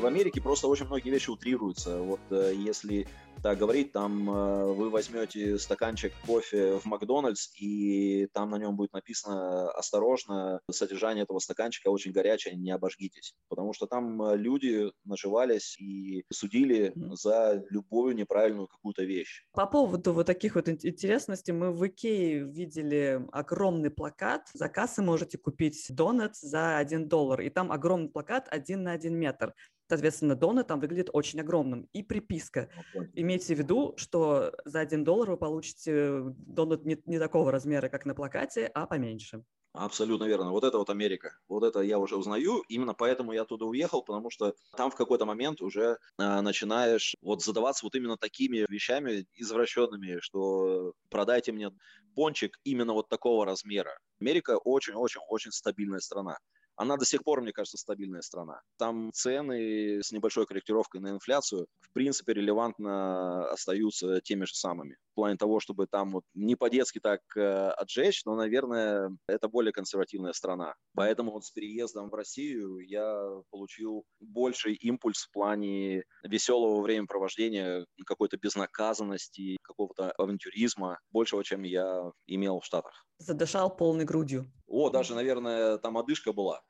В 0.00 0.06
Америке 0.06 0.40
просто 0.40 0.66
очень 0.66 0.86
многие 0.86 1.10
вещи 1.10 1.30
утрируются. 1.30 1.98
Вот 1.98 2.20
э, 2.30 2.52
если 2.56 3.06
так 3.42 3.58
говорить, 3.58 3.92
там 3.92 4.30
э, 4.30 4.64
вы 4.72 4.90
возьмете 4.90 5.58
стаканчик 5.58 6.12
кофе 6.26 6.78
в 6.78 6.84
Макдональдс, 6.84 7.50
и 7.58 8.26
там 8.32 8.50
на 8.50 8.56
нем 8.56 8.76
будет 8.76 8.92
написано 8.92 9.70
«Осторожно, 9.70 10.60
содержание 10.70 11.24
этого 11.24 11.38
стаканчика 11.38 11.88
очень 11.88 12.12
горячее, 12.12 12.54
не 12.54 12.70
обожгитесь». 12.70 13.34
Потому 13.48 13.72
что 13.72 13.86
там 13.86 14.22
э, 14.22 14.36
люди 14.36 14.90
наживались 15.04 15.78
и 15.78 16.24
судили 16.32 16.92
за 17.12 17.64
любую 17.70 18.14
неправильную 18.14 18.68
какую-то 18.68 19.04
вещь. 19.04 19.44
По 19.52 19.66
поводу 19.66 20.12
вот 20.12 20.26
таких 20.26 20.54
вот 20.54 20.68
интересностей, 20.68 21.52
мы 21.52 21.72
в 21.72 21.86
Икее 21.86 22.44
видели 22.44 23.26
огромный 23.32 23.90
плакат. 23.90 24.48
За 24.52 24.68
кассой 24.68 25.04
можете 25.04 25.38
купить 25.38 25.86
донат 25.90 26.36
за 26.36 26.78
1 26.78 27.08
доллар, 27.08 27.40
и 27.40 27.50
там 27.50 27.72
огромный 27.72 28.10
плакат 28.10 28.48
один 28.50 28.82
на 28.82 28.92
один 28.92 29.16
метр. 29.18 29.54
Соответственно, 29.90 30.36
донат 30.36 30.68
там 30.68 30.78
выглядит 30.78 31.10
очень 31.12 31.40
огромным. 31.40 31.88
И 31.92 32.04
приписка. 32.04 32.68
Имейте 33.14 33.56
в 33.56 33.58
виду, 33.58 33.94
что 33.96 34.52
за 34.64 34.78
один 34.78 35.02
доллар 35.02 35.30
вы 35.30 35.36
получите 35.36 36.22
донат 36.46 36.84
не, 36.84 36.96
не 37.06 37.18
такого 37.18 37.50
размера, 37.50 37.88
как 37.88 38.06
на 38.06 38.14
плакате, 38.14 38.70
а 38.72 38.86
поменьше. 38.86 39.42
Абсолютно 39.72 40.26
верно. 40.26 40.52
Вот 40.52 40.62
это 40.62 40.78
вот 40.78 40.90
Америка. 40.90 41.32
Вот 41.48 41.64
это 41.64 41.80
я 41.80 41.98
уже 41.98 42.16
узнаю. 42.16 42.62
Именно 42.68 42.94
поэтому 42.94 43.32
я 43.32 43.44
туда 43.44 43.66
уехал, 43.66 44.04
потому 44.04 44.30
что 44.30 44.54
там 44.76 44.92
в 44.92 44.94
какой-то 44.94 45.26
момент 45.26 45.60
уже 45.60 45.98
э, 46.18 46.40
начинаешь 46.40 47.16
вот 47.20 47.42
задаваться 47.42 47.84
вот 47.84 47.96
именно 47.96 48.16
такими 48.16 48.64
вещами 48.68 49.26
извращенными, 49.34 50.20
что 50.20 50.92
продайте 51.08 51.50
мне 51.50 51.72
пончик 52.14 52.58
именно 52.62 52.92
вот 52.92 53.08
такого 53.08 53.44
размера. 53.44 53.98
Америка 54.20 54.56
очень-очень-очень 54.56 55.50
стабильная 55.50 55.98
страна 55.98 56.38
она 56.80 56.96
до 56.96 57.04
сих 57.04 57.22
пор, 57.24 57.42
мне 57.42 57.52
кажется, 57.52 57.76
стабильная 57.76 58.22
страна. 58.22 58.62
Там 58.78 59.10
цены 59.12 60.00
с 60.02 60.12
небольшой 60.12 60.46
корректировкой 60.46 61.02
на 61.02 61.10
инфляцию, 61.10 61.66
в 61.80 61.92
принципе, 61.92 62.32
релевантно 62.32 63.50
остаются 63.50 64.22
теми 64.22 64.46
же 64.46 64.54
самыми. 64.54 64.96
В 65.12 65.14
плане 65.16 65.36
того, 65.36 65.60
чтобы 65.60 65.86
там 65.86 66.10
вот 66.10 66.24
не 66.32 66.56
по-детски 66.56 66.98
так 66.98 67.20
э, 67.36 67.68
отжечь, 67.72 68.24
но, 68.24 68.34
наверное, 68.34 69.14
это 69.28 69.48
более 69.48 69.72
консервативная 69.72 70.32
страна. 70.32 70.74
Поэтому 70.94 71.32
вот 71.32 71.44
с 71.44 71.50
переездом 71.50 72.08
в 72.08 72.14
Россию 72.14 72.78
я 72.78 73.28
получил 73.50 74.06
больший 74.18 74.72
импульс 74.72 75.24
в 75.24 75.32
плане 75.32 76.04
веселого 76.22 76.80
времяпровождения, 76.80 77.84
какой-то 78.06 78.38
безнаказанности, 78.38 79.58
какого-то 79.60 80.12
авантюризма, 80.12 80.98
большего, 81.10 81.44
чем 81.44 81.62
я 81.62 82.10
имел 82.26 82.60
в 82.60 82.64
Штатах. 82.64 83.04
Задышал 83.20 83.76
полной 83.76 84.04
грудью. 84.06 84.50
О, 84.66 84.88
даже, 84.88 85.14
наверное, 85.14 85.76
там 85.78 85.98
одышка 85.98 86.32
была. 86.32 86.62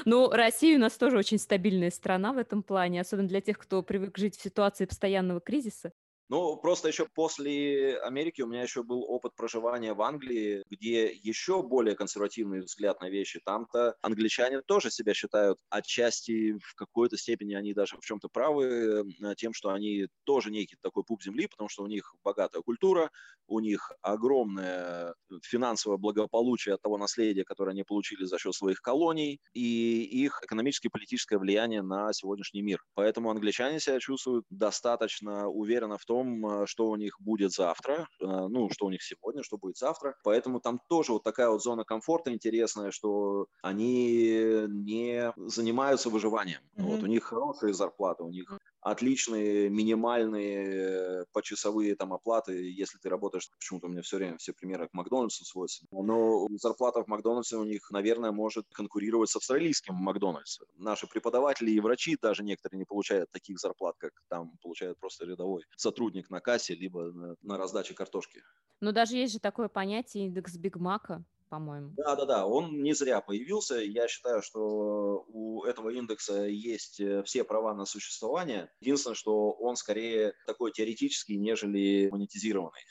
Ну, 0.05 0.29
Россия 0.29 0.77
у 0.77 0.79
нас 0.79 0.93
тоже 0.93 1.17
очень 1.17 1.37
стабильная 1.37 1.91
страна 1.91 2.31
в 2.31 2.37
этом 2.37 2.63
плане, 2.63 3.01
особенно 3.01 3.27
для 3.27 3.41
тех, 3.41 3.57
кто 3.57 3.83
привык 3.83 4.17
жить 4.17 4.37
в 4.37 4.41
ситуации 4.41 4.85
постоянного 4.85 5.41
кризиса. 5.41 5.91
Ну, 6.29 6.57
просто 6.57 6.89
еще 6.89 7.07
после 7.07 7.99
Америки 7.99 8.41
у 8.41 8.47
меня 8.47 8.61
еще 8.61 8.83
был 8.83 9.03
опыт 9.03 9.33
проживания 9.35 9.93
в 9.93 10.01
Англии, 10.01 10.61
где 10.69 11.05
еще 11.07 11.63
более 11.63 11.95
консервативный 11.95 12.59
взгляд 12.59 12.99
на 12.99 13.09
вещи. 13.09 13.39
Там-то 13.45 13.95
англичане 14.01 14.61
тоже 14.61 14.91
себя 14.91 15.13
считают 15.13 15.57
отчасти 15.69 16.57
в 16.61 16.75
какой-то 16.75 17.17
степени 17.17 17.53
они 17.53 17.73
даже 17.73 17.95
в 17.95 18.01
чем-то 18.01 18.27
правы 18.27 19.05
э, 19.21 19.35
тем, 19.37 19.53
что 19.53 19.69
они 19.69 20.07
тоже 20.25 20.51
некий 20.51 20.75
такой 20.81 21.05
пуп 21.05 21.23
земли, 21.23 21.47
потому 21.47 21.69
что 21.69 21.83
у 21.83 21.87
них 21.87 22.13
богатая 22.23 22.61
культура, 22.61 23.09
у 23.47 23.61
них 23.61 23.93
огромное 24.01 25.15
финансовое 25.43 25.97
благополучие 25.97 26.75
от 26.75 26.81
того 26.81 26.97
наследия, 26.97 27.45
которое 27.45 27.71
они 27.71 27.83
получили 27.83 28.25
за 28.25 28.37
счет 28.37 28.53
своих 28.53 28.81
колоний, 28.81 29.39
и 29.53 30.03
их 30.03 30.41
экономическое 30.43 30.89
и 30.89 30.91
политическое 30.91 31.37
влияние 31.37 31.81
на 31.81 32.11
сегодняшний 32.11 32.61
мир. 32.61 32.83
Поэтому 32.95 33.31
англичане 33.31 33.79
себя 33.79 33.99
чувствуют 33.99 34.45
достаточно 34.49 35.47
уверенно 35.47 35.97
в 35.97 36.05
том, 36.05 36.16
том, 36.17 36.45
э, 36.45 36.65
что 36.65 36.89
у 36.89 36.95
них 36.95 37.19
будет 37.19 37.51
завтра, 37.51 38.07
э, 38.19 38.25
ну, 38.25 38.69
что 38.71 38.85
у 38.85 38.89
них 38.89 39.03
сегодня, 39.03 39.43
что 39.43 39.57
будет 39.57 39.77
завтра. 39.77 40.15
Поэтому 40.23 40.59
там 40.59 40.79
тоже 40.89 41.13
вот 41.13 41.23
такая 41.23 41.49
вот 41.49 41.61
зона 41.61 41.83
комфорта 41.83 42.33
интересная, 42.33 42.91
что 42.91 43.47
они 43.61 44.65
не 44.67 45.33
занимаются 45.37 46.09
выживанием. 46.09 46.61
Mm-hmm. 46.75 46.83
Вот 46.83 47.03
у 47.03 47.05
них 47.05 47.23
хорошие 47.23 47.73
зарплаты, 47.73 48.23
у 48.23 48.29
них 48.29 48.57
отличные 48.81 49.69
минимальные 49.69 51.25
почасовые 51.33 51.95
там 51.95 52.13
оплаты, 52.13 52.53
если 52.71 52.97
ты 52.97 53.09
работаешь, 53.09 53.49
почему-то 53.59 53.87
у 53.87 53.89
меня 53.89 54.01
все 54.01 54.17
время 54.17 54.37
все 54.37 54.53
примеры 54.53 54.87
к 54.87 54.93
Макдональдсу 54.93 55.43
сводятся, 55.45 55.85
но 55.91 56.47
зарплата 56.61 57.03
в 57.03 57.07
Макдональдсе 57.07 57.57
у 57.57 57.63
них, 57.63 57.91
наверное, 57.91 58.31
может 58.31 58.65
конкурировать 58.73 59.29
с 59.29 59.35
австралийским 59.35 59.95
Макдональдсом. 59.95 60.67
Наши 60.77 61.07
преподаватели 61.07 61.71
и 61.71 61.79
врачи 61.79 62.17
даже 62.21 62.43
некоторые 62.43 62.79
не 62.79 62.85
получают 62.85 63.29
таких 63.31 63.59
зарплат, 63.59 63.95
как 63.97 64.11
там 64.29 64.51
получает 64.61 64.97
просто 64.99 65.25
рядовой 65.25 65.63
сотрудник 65.75 66.06
на 66.29 66.39
кассе, 66.39 66.75
либо 66.75 67.11
на, 67.11 67.35
на 67.41 67.57
раздаче 67.57 67.93
картошки. 67.93 68.43
Но 68.81 68.91
даже 68.91 69.15
есть 69.15 69.33
же 69.33 69.39
такое 69.39 69.67
понятие 69.67 70.25
индекс 70.25 70.55
Биг 70.57 70.77
Мака, 70.77 71.23
по-моему. 71.49 71.93
Да, 71.97 72.15
да, 72.15 72.25
да, 72.25 72.45
он 72.45 72.83
не 72.83 72.93
зря 72.93 73.21
появился. 73.21 73.75
Я 73.75 74.07
считаю, 74.07 74.41
что 74.41 75.25
у 75.27 75.63
этого 75.63 75.89
индекса 75.89 76.43
есть 76.45 76.99
э, 76.99 77.23
все 77.23 77.43
права 77.43 77.73
на 77.73 77.85
существование. 77.85 78.69
Единственное, 78.81 79.15
что 79.15 79.51
он 79.51 79.75
скорее 79.75 80.33
такой 80.45 80.71
теоретический, 80.71 81.37
нежели 81.37 82.09
монетизированный. 82.11 82.81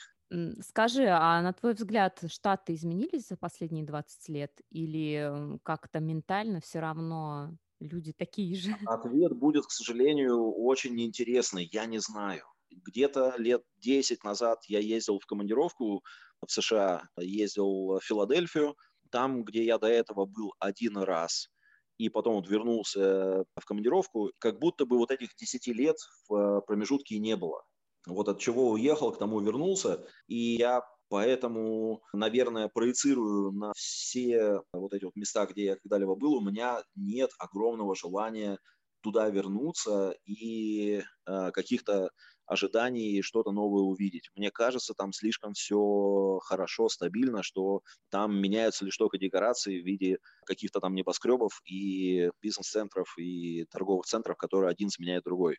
Скажи, 0.61 1.07
а 1.07 1.41
на 1.41 1.53
твой 1.53 1.73
взгляд, 1.73 2.21
Штаты 2.27 2.73
изменились 2.73 3.27
за 3.29 3.37
последние 3.37 3.85
20 3.85 4.27
лет 4.29 4.51
или 4.71 5.57
как-то 5.63 5.99
ментально 5.99 6.59
все 6.59 6.79
равно 6.79 7.57
люди 7.79 8.11
такие 8.11 8.55
же? 8.55 8.75
Ответ 8.85 9.33
будет, 9.33 9.65
к 9.65 9.71
сожалению, 9.71 10.51
очень 10.51 10.99
интересный. 11.01 11.69
Я 11.71 11.85
не 11.85 11.99
знаю. 11.99 12.43
Где-то 12.71 13.35
лет 13.37 13.63
10 13.77 14.23
назад 14.23 14.59
я 14.67 14.79
ездил 14.79 15.19
в 15.19 15.25
командировку 15.25 16.03
в 16.45 16.51
США, 16.51 17.03
ездил 17.17 17.99
в 17.99 17.99
Филадельфию, 18.03 18.75
там, 19.11 19.43
где 19.43 19.63
я 19.63 19.77
до 19.77 19.87
этого 19.87 20.25
был 20.25 20.53
один 20.59 20.97
раз, 20.97 21.49
и 21.97 22.09
потом 22.09 22.35
вот 22.35 22.47
вернулся 22.47 23.45
в 23.55 23.65
командировку, 23.65 24.31
как 24.39 24.59
будто 24.59 24.85
бы 24.85 24.97
вот 24.97 25.11
этих 25.11 25.35
10 25.35 25.67
лет 25.67 25.95
в 26.27 26.61
промежутке 26.67 27.17
не 27.19 27.35
было. 27.35 27.63
Вот 28.05 28.29
от 28.29 28.39
чего 28.39 28.71
уехал, 28.71 29.11
к 29.11 29.19
тому 29.19 29.39
вернулся, 29.39 30.05
и 30.27 30.55
я 30.55 30.81
Поэтому, 31.09 32.01
наверное, 32.11 32.67
проецирую 32.67 33.51
на 33.53 33.71
все 33.73 34.61
вот 34.73 34.93
эти 34.93 35.05
вот 35.05 35.15
места, 35.15 35.45
где 35.45 35.65
я 35.65 35.75
когда-либо 35.77 36.15
был, 36.15 36.33
у 36.33 36.41
меня 36.41 36.83
нет 36.95 37.29
огромного 37.39 37.95
желания 37.95 38.57
туда 39.01 39.29
вернуться 39.29 40.15
и 40.25 41.01
э, 41.25 41.51
каких-то 41.51 42.09
ожиданий 42.47 43.21
что-то 43.21 43.51
новое 43.51 43.83
увидеть. 43.83 44.29
Мне 44.35 44.51
кажется, 44.51 44.93
там 44.93 45.13
слишком 45.13 45.53
все 45.53 46.39
хорошо, 46.43 46.89
стабильно, 46.89 47.43
что 47.43 47.81
там 48.09 48.39
меняются 48.41 48.85
лишь 48.85 48.97
только 48.97 49.17
декорации 49.17 49.81
в 49.81 49.85
виде 49.85 50.17
каких-то 50.45 50.79
там 50.79 50.95
небоскребов 50.95 51.61
и 51.65 52.31
бизнес-центров 52.41 53.13
и 53.17 53.65
торговых 53.69 54.05
центров, 54.05 54.37
которые 54.37 54.71
один 54.71 54.89
заменяет 54.89 55.23
другой. 55.23 55.57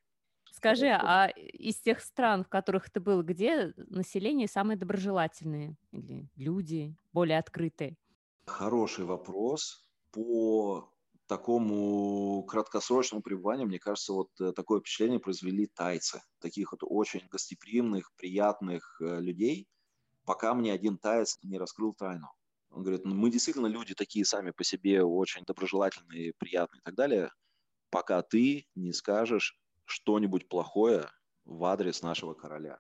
Скажи, 0.51 0.89
а 0.89 1.29
из 1.29 1.81
тех 1.81 2.01
стран, 2.01 2.43
в 2.43 2.49
которых 2.49 2.91
ты 2.91 3.01
был, 3.01 3.23
где 3.23 3.73
население 3.77 4.49
самые 4.49 4.77
доброжелательные 4.77 5.77
или 5.93 6.29
люди 6.37 6.97
более 7.13 7.39
открытые? 7.39 7.97
Хороший 8.47 9.05
вопрос. 9.05 9.89
По 10.11 10.91
такому 11.29 12.43
краткосрочному 12.45 13.23
пребыванию, 13.23 13.69
мне 13.69 13.79
кажется, 13.79 14.15
вот 14.15 14.31
э, 14.41 14.53
такое 14.53 14.81
впечатление 14.81 15.21
произвели 15.21 15.67
тайцы. 15.67 16.23
Таких 16.41 16.73
вот 16.73 16.81
очень 16.83 17.29
гостеприимных, 17.31 18.11
приятных 18.17 19.01
э, 19.01 19.21
людей, 19.21 19.69
пока 20.25 20.55
мне 20.55 20.73
один 20.73 20.99
таец 20.99 21.39
не 21.43 21.59
раскрыл 21.59 21.95
тайну. 21.95 22.29
Он 22.71 22.83
говорит, 22.83 23.05
ну, 23.05 23.15
мы 23.15 23.31
действительно 23.31 23.67
люди 23.67 23.95
такие 23.95 24.25
сами 24.25 24.51
по 24.51 24.65
себе 24.65 25.05
очень 25.05 25.45
доброжелательные, 25.45 26.33
приятные 26.39 26.81
и 26.81 26.83
так 26.83 26.95
далее, 26.95 27.31
пока 27.91 28.23
ты 28.23 28.67
не 28.75 28.93
скажешь 28.93 29.59
что-нибудь 29.85 30.49
плохое 30.49 31.09
в 31.45 31.65
адрес 31.65 32.03
нашего 32.03 32.35
короля. 32.35 32.79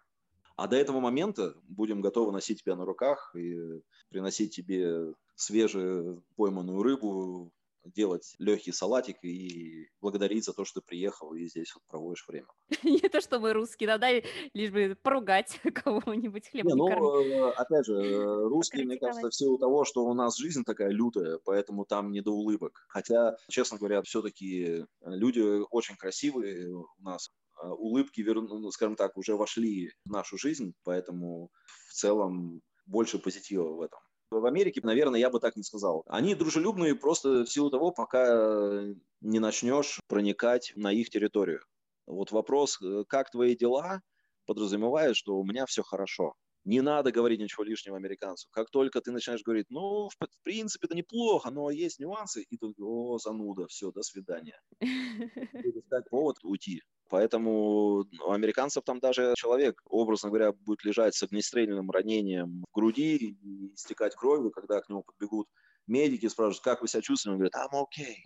А 0.57 0.67
до 0.67 0.77
этого 0.77 1.01
момента 1.01 1.55
будем 1.69 2.01
готовы 2.01 2.33
носить 2.33 2.63
тебя 2.63 2.77
на 2.77 2.85
руках 2.85 3.35
и 3.37 3.83
приносить 4.09 4.55
тебе 4.55 5.15
свежую 5.37 6.25
пойманную 6.37 6.83
рыбу, 6.83 7.53
делать 7.85 8.35
легкий 8.39 8.73
салатик 8.73 9.23
и 9.23 9.89
благодарить 10.01 10.45
за 10.45 10.53
то, 10.53 10.65
что 10.65 10.81
ты 10.81 10.87
приехал 10.87 11.35
и 11.35 11.47
здесь 11.47 11.75
вот 11.75 11.83
проводишь 11.89 12.27
время. 12.29 12.49
Не 12.83 13.09
то, 13.09 13.21
что 13.21 13.41
мы 13.41 13.53
русские, 13.53 13.99
да, 13.99 14.11
лишь 14.55 14.71
бы 14.71 14.97
поругать 15.01 15.61
кого-нибудь 15.75 16.49
хлеб 16.51 16.67
не, 16.67 16.75
ну, 16.75 16.89
э, 16.89 17.51
опять 17.53 17.87
же, 17.87 17.95
э, 17.95 18.49
русские, 18.49 18.85
мне 18.85 18.99
кажется, 18.99 19.29
в 19.29 19.35
силу 19.35 19.59
того, 19.59 19.85
что 19.85 20.05
у 20.05 20.15
нас 20.15 20.37
жизнь 20.37 20.65
такая 20.65 20.91
лютая, 20.91 21.39
поэтому 21.45 21.85
там 21.85 22.11
не 22.11 22.21
до 22.21 22.33
улыбок. 22.33 22.87
Хотя, 22.89 23.37
честно 23.49 23.79
говоря, 23.79 24.03
все-таки 24.03 24.85
люди 25.05 25.41
очень 25.71 25.97
красивые 25.97 26.75
у 26.75 26.87
нас, 26.99 27.31
улыбки, 27.63 28.21
ну, 28.21 28.71
скажем 28.71 28.97
так, 28.97 29.17
уже 29.17 29.37
вошли 29.37 29.91
в 30.05 30.11
нашу 30.11 30.39
жизнь, 30.39 30.75
поэтому 30.85 31.51
в 31.89 31.93
целом 31.93 32.61
больше 32.87 33.19
позитива 33.19 33.69
в 33.69 33.83
этом. 33.83 34.01
В 34.31 34.45
Америке, 34.45 34.81
наверное, 34.83 35.21
я 35.21 35.31
бы 35.31 35.41
так 35.41 35.57
не 35.57 35.63
сказал. 35.63 36.05
Они 36.07 36.35
дружелюбные 36.35 36.95
просто 36.95 37.45
в 37.45 37.51
силу 37.51 37.71
того, 37.71 37.93
пока 37.93 38.83
не 39.21 39.39
начнешь 39.39 40.01
проникать 40.07 40.73
на 40.77 40.93
их 40.93 41.09
территорию. 41.11 41.61
Вот 42.07 42.31
вопрос, 42.31 42.81
э, 42.83 43.05
как 43.09 43.31
твои 43.31 43.57
дела, 43.57 44.03
подразумевает, 44.47 45.17
что 45.17 45.37
у 45.39 45.45
меня 45.45 45.67
все 45.67 45.83
хорошо. 45.83 46.35
Не 46.69 46.83
надо 46.83 47.11
говорить 47.11 47.41
ничего 47.41 47.65
лишнего 47.65 47.97
американцу. 47.97 48.47
Как 48.51 48.69
только 48.69 49.01
ты 49.01 49.11
начинаешь 49.11 49.43
говорить, 49.43 49.71
ну, 49.71 50.11
в, 50.11 50.15
в 50.21 50.43
принципе, 50.43 50.87
это 50.87 50.95
неплохо, 50.95 51.51
но 51.51 51.71
есть 51.71 51.99
нюансы, 51.99 52.43
и 52.43 52.59
тут, 52.59 52.79
о, 52.79 53.17
зануда, 53.17 53.67
все, 53.69 53.91
до 53.91 54.03
свидания. 54.03 54.61
Искать 54.83 56.11
повод 56.11 56.37
уйти. 56.43 56.83
Поэтому 57.09 58.05
у 58.23 58.31
американцев 58.31 58.85
там 58.85 59.01
даже 59.01 59.33
человек, 59.35 59.81
образно 59.87 60.29
говоря, 60.29 60.53
будет 60.53 60.85
лежать 60.85 61.15
с 61.15 61.23
огнестрельным 61.23 61.91
ранением 61.91 62.65
в 62.71 62.75
груди 62.75 63.17
и 63.17 63.75
истекать 63.75 64.15
кровью, 64.15 64.51
когда 64.51 64.83
к 64.83 64.91
нему 64.91 65.05
подбегут 65.05 65.49
медики, 65.87 66.29
спрашивают, 66.29 66.63
как 66.63 66.83
вы 66.83 66.89
себя 66.89 67.01
чувствуете, 67.01 67.33
он 67.33 67.39
говорит, 67.39 67.55
I'm 67.55 67.73
okay. 67.73 68.17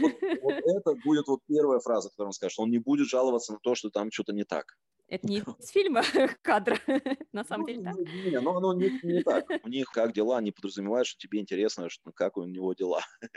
Вот, 0.00 0.12
вот 0.42 0.52
это 0.66 0.94
будет 1.04 1.28
вот 1.28 1.38
первая 1.46 1.78
фраза, 1.78 2.08
которую 2.08 2.30
он 2.30 2.32
скажет. 2.32 2.58
Он 2.58 2.70
не 2.70 2.78
будет 2.78 3.06
жаловаться 3.06 3.52
на 3.52 3.60
то, 3.62 3.76
что 3.76 3.90
там 3.90 4.10
что-то 4.10 4.32
не 4.32 4.42
так. 4.42 4.64
Это 5.12 5.28
не 5.28 5.38
из 5.58 5.68
фильма 5.70 6.02
кадра, 6.42 6.78
на 7.32 7.44
самом 7.44 7.66
деле, 7.66 7.80
так? 7.82 7.96
Не, 8.24 8.40
ну, 8.40 8.60
ну 8.60 8.72
не, 8.72 8.90
не 9.02 9.20
так. 9.20 9.44
У 9.62 9.68
них 9.68 9.90
как 9.90 10.12
дела, 10.12 10.38
они 10.38 10.52
подразумевают, 10.52 11.06
что 11.06 11.18
тебе 11.18 11.40
интересно, 11.40 11.88
что, 11.90 12.12
как 12.12 12.36
у 12.36 12.44
него 12.44 12.72
дела. 12.74 13.00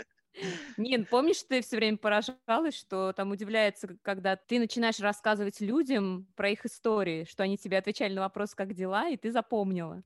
Нин, 0.77 1.05
помнишь, 1.05 1.43
ты 1.43 1.61
все 1.61 1.77
время 1.77 1.97
поражалась, 1.97 2.75
что 2.75 3.13
там 3.13 3.31
удивляется, 3.31 3.97
когда 4.01 4.35
ты 4.35 4.59
начинаешь 4.59 4.99
рассказывать 4.99 5.61
людям 5.61 6.27
про 6.35 6.49
их 6.49 6.65
истории, 6.65 7.25
что 7.25 7.43
они 7.43 7.57
тебе 7.57 7.77
отвечали 7.77 8.13
на 8.13 8.21
вопрос, 8.21 8.55
как 8.55 8.73
дела, 8.73 9.09
и 9.09 9.17
ты 9.17 9.31
запомнила. 9.31 10.03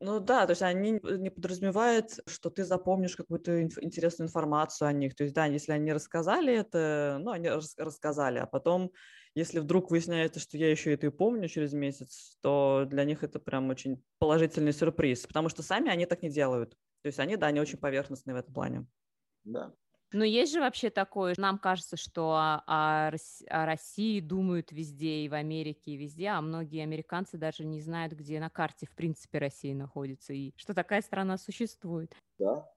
Ну 0.00 0.18
да, 0.18 0.46
то 0.46 0.50
есть 0.50 0.62
они 0.62 0.98
не 1.00 1.30
подразумевают, 1.30 2.18
что 2.26 2.50
ты 2.50 2.64
запомнишь 2.64 3.14
какую-то 3.16 3.62
инф- 3.62 3.78
интересную 3.80 4.26
информацию 4.28 4.88
о 4.88 4.92
них. 4.92 5.14
То 5.14 5.22
есть 5.22 5.34
да, 5.34 5.46
если 5.46 5.70
они 5.72 5.92
рассказали 5.92 6.52
это, 6.52 7.18
ну 7.20 7.30
они 7.30 7.48
рас- 7.48 7.76
рассказали, 7.78 8.38
а 8.38 8.46
потом, 8.46 8.90
если 9.34 9.60
вдруг 9.60 9.90
выясняется, 9.90 10.40
что 10.40 10.58
я 10.58 10.70
еще 10.70 10.92
это 10.92 11.06
и 11.06 11.10
помню 11.10 11.48
через 11.48 11.72
месяц, 11.72 12.36
то 12.42 12.84
для 12.88 13.04
них 13.04 13.22
это 13.24 13.38
прям 13.38 13.70
очень 13.70 14.02
положительный 14.18 14.72
сюрприз, 14.72 15.26
потому 15.26 15.48
что 15.48 15.62
сами 15.62 15.90
они 15.90 16.06
так 16.06 16.22
не 16.22 16.30
делают. 16.30 16.72
То 17.02 17.06
есть 17.06 17.18
они, 17.18 17.36
да, 17.36 17.46
они 17.48 17.60
очень 17.60 17.78
поверхностные 17.78 18.34
в 18.34 18.38
этом 18.38 18.54
плане. 18.54 18.86
Да. 19.44 19.74
Но 20.12 20.24
есть 20.24 20.52
же 20.52 20.60
вообще 20.60 20.90
такое, 20.90 21.34
нам 21.38 21.58
кажется, 21.58 21.96
что 21.96 22.32
о, 22.32 22.62
о, 22.66 23.12
о 23.48 23.66
России 23.66 24.20
думают 24.20 24.70
везде, 24.70 25.24
и 25.24 25.28
в 25.28 25.34
Америке, 25.34 25.92
и 25.92 25.96
везде, 25.96 26.28
а 26.28 26.40
многие 26.42 26.82
американцы 26.82 27.38
даже 27.38 27.64
не 27.64 27.80
знают, 27.80 28.12
где 28.12 28.38
на 28.38 28.50
карте, 28.50 28.86
в 28.86 28.94
принципе, 28.94 29.38
Россия 29.38 29.74
находится, 29.74 30.34
и 30.34 30.52
что 30.56 30.74
такая 30.74 31.00
страна 31.00 31.38
существует. 31.38 32.14
Да, 32.38 32.70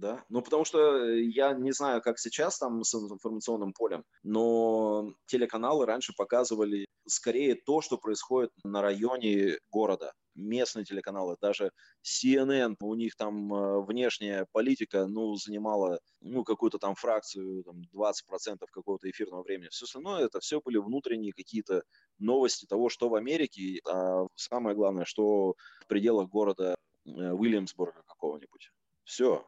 Да, 0.00 0.24
ну 0.30 0.40
потому 0.40 0.64
что 0.64 1.04
я 1.10 1.52
не 1.52 1.72
знаю, 1.72 2.00
как 2.00 2.18
сейчас 2.18 2.58
там 2.58 2.82
с 2.84 2.94
информационным 2.94 3.74
полем, 3.74 4.02
но 4.22 5.12
телеканалы 5.26 5.84
раньше 5.84 6.14
показывали 6.16 6.86
скорее 7.06 7.54
то, 7.54 7.82
что 7.82 7.98
происходит 7.98 8.50
на 8.64 8.80
районе 8.80 9.58
города 9.70 10.14
местные 10.34 10.86
телеканалы, 10.86 11.36
даже 11.42 11.70
CNN, 12.02 12.76
у 12.80 12.94
них 12.94 13.14
там 13.16 13.52
э, 13.52 13.84
внешняя 13.84 14.46
политика, 14.52 15.06
ну, 15.06 15.34
занимала, 15.34 16.00
ну, 16.22 16.44
какую-то 16.44 16.78
там 16.78 16.94
фракцию, 16.94 17.62
там, 17.64 17.82
20% 17.94 18.64
какого-то 18.72 19.10
эфирного 19.10 19.42
времени. 19.42 19.68
Все 19.68 19.84
остальное, 19.84 20.24
это 20.24 20.40
все 20.40 20.62
были 20.64 20.78
внутренние 20.78 21.32
какие-то 21.32 21.82
новости 22.18 22.64
того, 22.64 22.88
что 22.88 23.10
в 23.10 23.16
Америке, 23.16 23.80
а 23.86 24.26
самое 24.34 24.74
главное, 24.74 25.04
что 25.04 25.56
в 25.82 25.86
пределах 25.88 26.30
города 26.30 26.74
э, 27.04 27.10
Уильямсбурга 27.10 28.02
какого-нибудь. 28.06 28.70
Все, 29.04 29.44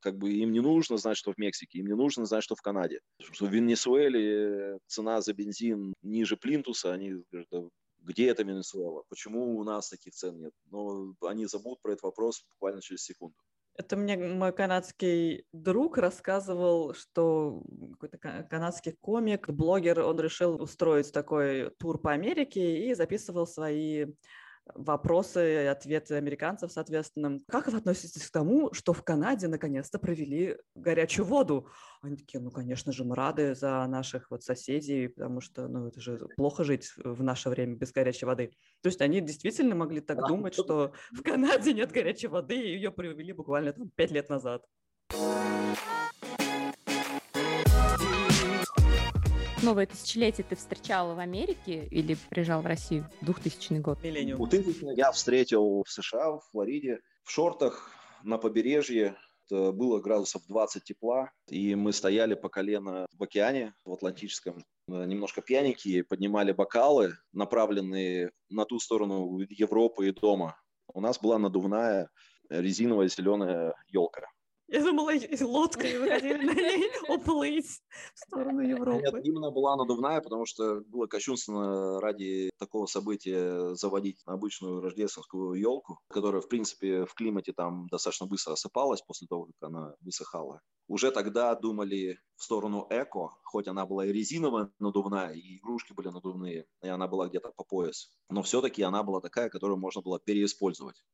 как 0.00 0.18
бы 0.18 0.32
им 0.32 0.52
не 0.52 0.60
нужно 0.60 0.96
знать, 0.96 1.16
что 1.16 1.32
в 1.32 1.38
Мексике, 1.38 1.78
им 1.78 1.86
не 1.86 1.94
нужно 1.94 2.24
знать, 2.24 2.44
что 2.44 2.54
в 2.54 2.62
Канаде. 2.62 3.00
Что 3.20 3.46
в 3.46 3.50
Венесуэле 3.52 4.78
цена 4.86 5.20
за 5.20 5.32
бензин 5.32 5.94
ниже 6.02 6.36
плинтуса, 6.36 6.92
они 6.92 7.22
говорят, 7.30 7.70
где 7.98 8.28
это 8.28 8.42
Венесуэла, 8.42 9.02
почему 9.08 9.56
у 9.56 9.64
нас 9.64 9.88
таких 9.88 10.14
цен 10.14 10.38
нет. 10.38 10.52
Но 10.70 11.14
они 11.22 11.46
забудут 11.46 11.80
про 11.82 11.92
этот 11.92 12.02
вопрос 12.02 12.44
буквально 12.50 12.82
через 12.82 13.02
секунду. 13.02 13.36
Это 13.76 13.96
мне 13.96 14.16
мой 14.16 14.52
канадский 14.52 15.46
друг 15.52 15.98
рассказывал, 15.98 16.94
что 16.94 17.60
какой-то 17.92 18.18
канадский 18.18 18.92
комик, 18.92 19.48
блогер, 19.48 20.00
он 20.00 20.20
решил 20.20 20.62
устроить 20.62 21.12
такой 21.12 21.70
тур 21.78 22.00
по 22.00 22.12
Америке 22.12 22.86
и 22.86 22.94
записывал 22.94 23.48
свои 23.48 24.06
вопросы 24.74 25.64
и 25.64 25.66
ответы 25.66 26.14
американцев, 26.14 26.72
соответственно. 26.72 27.38
Как 27.48 27.68
вы 27.68 27.78
относитесь 27.78 28.26
к 28.26 28.32
тому, 28.32 28.72
что 28.72 28.92
в 28.92 29.02
Канаде 29.02 29.48
наконец-то 29.48 29.98
провели 29.98 30.56
горячую 30.74 31.26
воду? 31.26 31.68
Они 32.02 32.16
такие, 32.16 32.40
ну, 32.40 32.50
конечно 32.50 32.92
же, 32.92 33.04
мы 33.04 33.14
рады 33.14 33.54
за 33.54 33.86
наших 33.86 34.30
вот 34.30 34.42
соседей, 34.42 35.08
потому 35.08 35.40
что, 35.40 35.68
ну, 35.68 35.88
это 35.88 36.00
же 36.00 36.26
плохо 36.36 36.64
жить 36.64 36.92
в 36.96 37.22
наше 37.22 37.50
время 37.50 37.76
без 37.76 37.92
горячей 37.92 38.26
воды. 38.26 38.52
То 38.82 38.88
есть 38.88 39.00
они 39.00 39.20
действительно 39.20 39.74
могли 39.74 40.00
так 40.00 40.18
а, 40.18 40.28
думать, 40.28 40.54
что 40.54 40.92
в 41.12 41.22
Канаде 41.22 41.72
нет 41.72 41.92
горячей 41.92 42.28
воды, 42.28 42.56
и 42.56 42.74
ее 42.74 42.90
привели 42.90 43.32
буквально 43.32 43.72
там 43.72 43.90
пять 43.94 44.10
лет 44.10 44.28
назад. 44.28 44.64
Новое 49.64 49.86
тысячелетие 49.86 50.46
ты 50.48 50.56
встречала 50.56 51.14
в 51.14 51.18
Америке 51.18 51.86
или 51.86 52.16
приезжал 52.30 52.60
в 52.60 52.66
Россию? 52.66 53.08
2000 53.22 53.80
год. 53.80 54.02
Миллениум. 54.02 54.48
2000 54.48 54.96
я 54.96 55.10
встретил 55.10 55.82
в 55.84 55.90
США, 55.90 56.32
в 56.32 56.42
Флориде, 56.50 57.00
в 57.22 57.30
шортах 57.30 57.90
на 58.22 58.38
побережье. 58.38 59.16
Это 59.46 59.72
было 59.72 60.00
градусов 60.00 60.42
20 60.48 60.84
тепла, 60.84 61.30
и 61.48 61.74
мы 61.74 61.92
стояли 61.92 62.34
по 62.34 62.48
колено 62.48 63.06
в 63.12 63.22
океане, 63.22 63.74
в 63.84 63.92
Атлантическом, 63.92 64.64
немножко 64.88 65.42
пьяненькие, 65.42 66.04
поднимали 66.04 66.52
бокалы, 66.52 67.14
направленные 67.32 68.30
на 68.48 68.64
ту 68.64 68.78
сторону 68.78 69.40
Европы 69.50 70.08
и 70.08 70.12
дома. 70.12 70.56
У 70.92 71.00
нас 71.00 71.18
была 71.18 71.38
надувная 71.38 72.08
резиновая 72.48 73.08
зеленая 73.08 73.74
елка. 73.88 74.26
Я 74.74 74.82
думала, 74.82 75.12
лодкой 75.42 76.00
выходили 76.00 76.46
на 76.46 76.52
ней 76.52 76.90
уплыть 77.08 77.80
в 78.14 78.18
сторону 78.18 78.60
Европы. 78.60 79.02
Нет, 79.02 79.24
именно 79.24 79.52
была 79.52 79.76
надувная, 79.76 80.20
потому 80.20 80.46
что 80.46 80.80
было 80.80 81.06
кощунственно 81.06 82.00
ради 82.00 82.50
такого 82.58 82.86
события 82.86 83.76
заводить 83.76 84.20
обычную 84.26 84.80
рождественскую 84.80 85.54
елку, 85.54 86.00
которая, 86.08 86.40
в 86.40 86.48
принципе, 86.48 87.04
в 87.04 87.14
климате 87.14 87.52
там 87.52 87.86
достаточно 87.86 88.26
быстро 88.26 88.54
осыпалась 88.54 89.00
после 89.02 89.28
того, 89.28 89.44
как 89.44 89.68
она 89.68 89.94
высыхала. 90.00 90.60
Уже 90.88 91.12
тогда 91.12 91.54
думали 91.54 92.18
в 92.34 92.42
сторону 92.42 92.88
эко, 92.90 93.28
хоть 93.44 93.68
она 93.68 93.86
была 93.86 94.06
и 94.06 94.12
резиновая 94.12 94.70
надувная, 94.80 95.34
и 95.34 95.58
игрушки 95.58 95.92
были 95.92 96.08
надувные, 96.08 96.66
и 96.82 96.88
она 96.88 97.06
была 97.06 97.28
где-то 97.28 97.52
по 97.56 97.62
пояс. 97.62 98.10
Но 98.28 98.42
все-таки 98.42 98.82
она 98.82 99.04
была 99.04 99.20
такая, 99.20 99.50
которую 99.50 99.78
можно 99.78 100.02
было 100.02 100.18
переиспользовать 100.18 101.04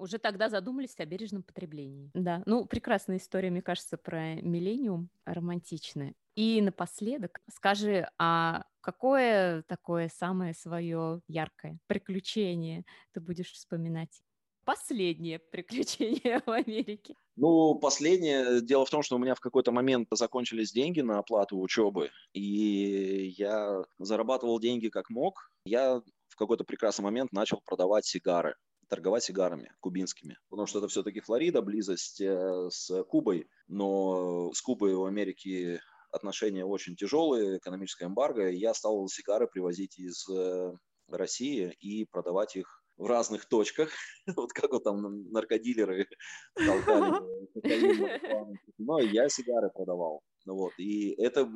уже 0.00 0.18
тогда 0.18 0.48
задумались 0.48 0.94
о 0.98 1.04
бережном 1.04 1.42
потреблении. 1.42 2.10
Да, 2.14 2.42
ну, 2.46 2.66
прекрасная 2.66 3.18
история, 3.18 3.50
мне 3.50 3.62
кажется, 3.62 3.96
про 3.96 4.34
миллениум, 4.36 5.10
романтичная. 5.24 6.14
И 6.34 6.60
напоследок 6.60 7.40
скажи, 7.50 8.08
а 8.18 8.64
какое 8.80 9.62
такое 9.62 10.08
самое 10.08 10.54
свое 10.54 11.20
яркое 11.28 11.78
приключение 11.86 12.84
ты 13.12 13.20
будешь 13.20 13.52
вспоминать? 13.52 14.22
Последнее 14.64 15.38
приключение 15.38 16.40
в 16.46 16.50
Америке. 16.50 17.14
Ну, 17.36 17.74
последнее. 17.76 18.60
Дело 18.60 18.84
в 18.84 18.90
том, 18.90 19.02
что 19.02 19.16
у 19.16 19.18
меня 19.18 19.34
в 19.34 19.40
какой-то 19.40 19.72
момент 19.72 20.08
закончились 20.10 20.72
деньги 20.72 21.00
на 21.00 21.18
оплату 21.18 21.58
учебы, 21.58 22.10
и 22.32 23.32
я 23.38 23.82
зарабатывал 23.98 24.60
деньги 24.60 24.88
как 24.88 25.08
мог. 25.10 25.50
Я 25.64 26.02
в 26.28 26.36
какой-то 26.36 26.64
прекрасный 26.64 27.02
момент 27.02 27.32
начал 27.32 27.60
продавать 27.64 28.04
сигары 28.04 28.56
торговать 28.90 29.24
сигарами 29.24 29.72
кубинскими. 29.80 30.36
Потому 30.50 30.66
что 30.66 30.80
это 30.80 30.88
все-таки 30.88 31.20
Флорида, 31.20 31.62
близость 31.62 32.20
э, 32.20 32.68
с 32.70 33.02
Кубой, 33.04 33.48
но 33.68 34.52
с 34.52 34.60
Кубой 34.60 34.94
в 34.94 35.04
Америке 35.04 35.80
отношения 36.10 36.64
очень 36.64 36.96
тяжелые, 36.96 37.58
экономическая 37.58 38.06
эмбарго, 38.06 38.50
и 38.50 38.58
я 38.58 38.74
стал 38.74 39.08
сигары 39.08 39.46
привозить 39.46 39.98
из 39.98 40.28
э, 40.28 40.72
России 41.08 41.74
и 41.80 42.04
продавать 42.04 42.56
их 42.56 42.82
в 42.96 43.06
разных 43.06 43.46
точках, 43.46 43.90
вот 44.36 44.52
как 44.52 44.72
вот 44.72 44.84
там 44.84 45.30
наркодилеры 45.30 46.06
толкали, 46.54 47.22
но 48.78 48.98
я 48.98 49.28
сигары 49.28 49.70
продавал, 49.70 50.20
вот, 50.44 50.72
и 50.78 51.14
это 51.16 51.50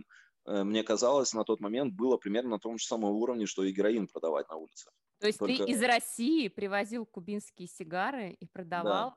Э, 0.47 0.65
мне 0.65 0.83
казалось, 0.83 1.33
на 1.33 1.45
тот 1.45 1.61
момент 1.61 1.95
было 1.95 2.17
примерно 2.17 2.51
на 2.51 2.59
том 2.59 2.79
же 2.79 2.87
самом 2.87 3.13
уровне, 3.13 3.47
что 3.47 3.65
и 3.65 3.73
героин 3.73 4.07
продавать 4.07 4.49
на 4.49 4.57
улице. 4.57 4.91
То 5.21 5.27
есть 5.27 5.39
Только... 5.39 5.65
ты 5.65 5.71
из 5.71 5.83
России 5.83 6.49
привозил 6.49 7.07
кубинские 7.07 7.69
сигары 7.69 8.33
и 8.33 8.47
продавал 8.47 9.11
да. 9.11 9.17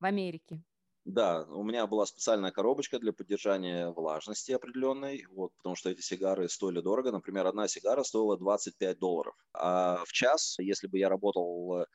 в 0.00 0.04
Америке? 0.04 0.62
Да, 1.06 1.44
у 1.44 1.62
меня 1.62 1.86
была 1.86 2.04
специальная 2.04 2.50
коробочка 2.50 2.98
для 2.98 3.12
поддержания 3.12 3.90
влажности 3.90 4.50
определенной, 4.50 5.24
вот, 5.30 5.52
потому 5.56 5.76
что 5.76 5.88
эти 5.88 6.00
сигары 6.00 6.48
стоили 6.48 6.80
дорого. 6.80 7.12
Например, 7.12 7.46
одна 7.46 7.68
сигара 7.68 8.02
стоила 8.02 8.36
25 8.36 8.98
долларов. 8.98 9.36
А 9.52 10.02
в 10.04 10.12
час, 10.12 10.56
если 10.58 10.88
бы 10.88 10.98
я 10.98 11.08
работал 11.08 11.82
э, 11.82 11.86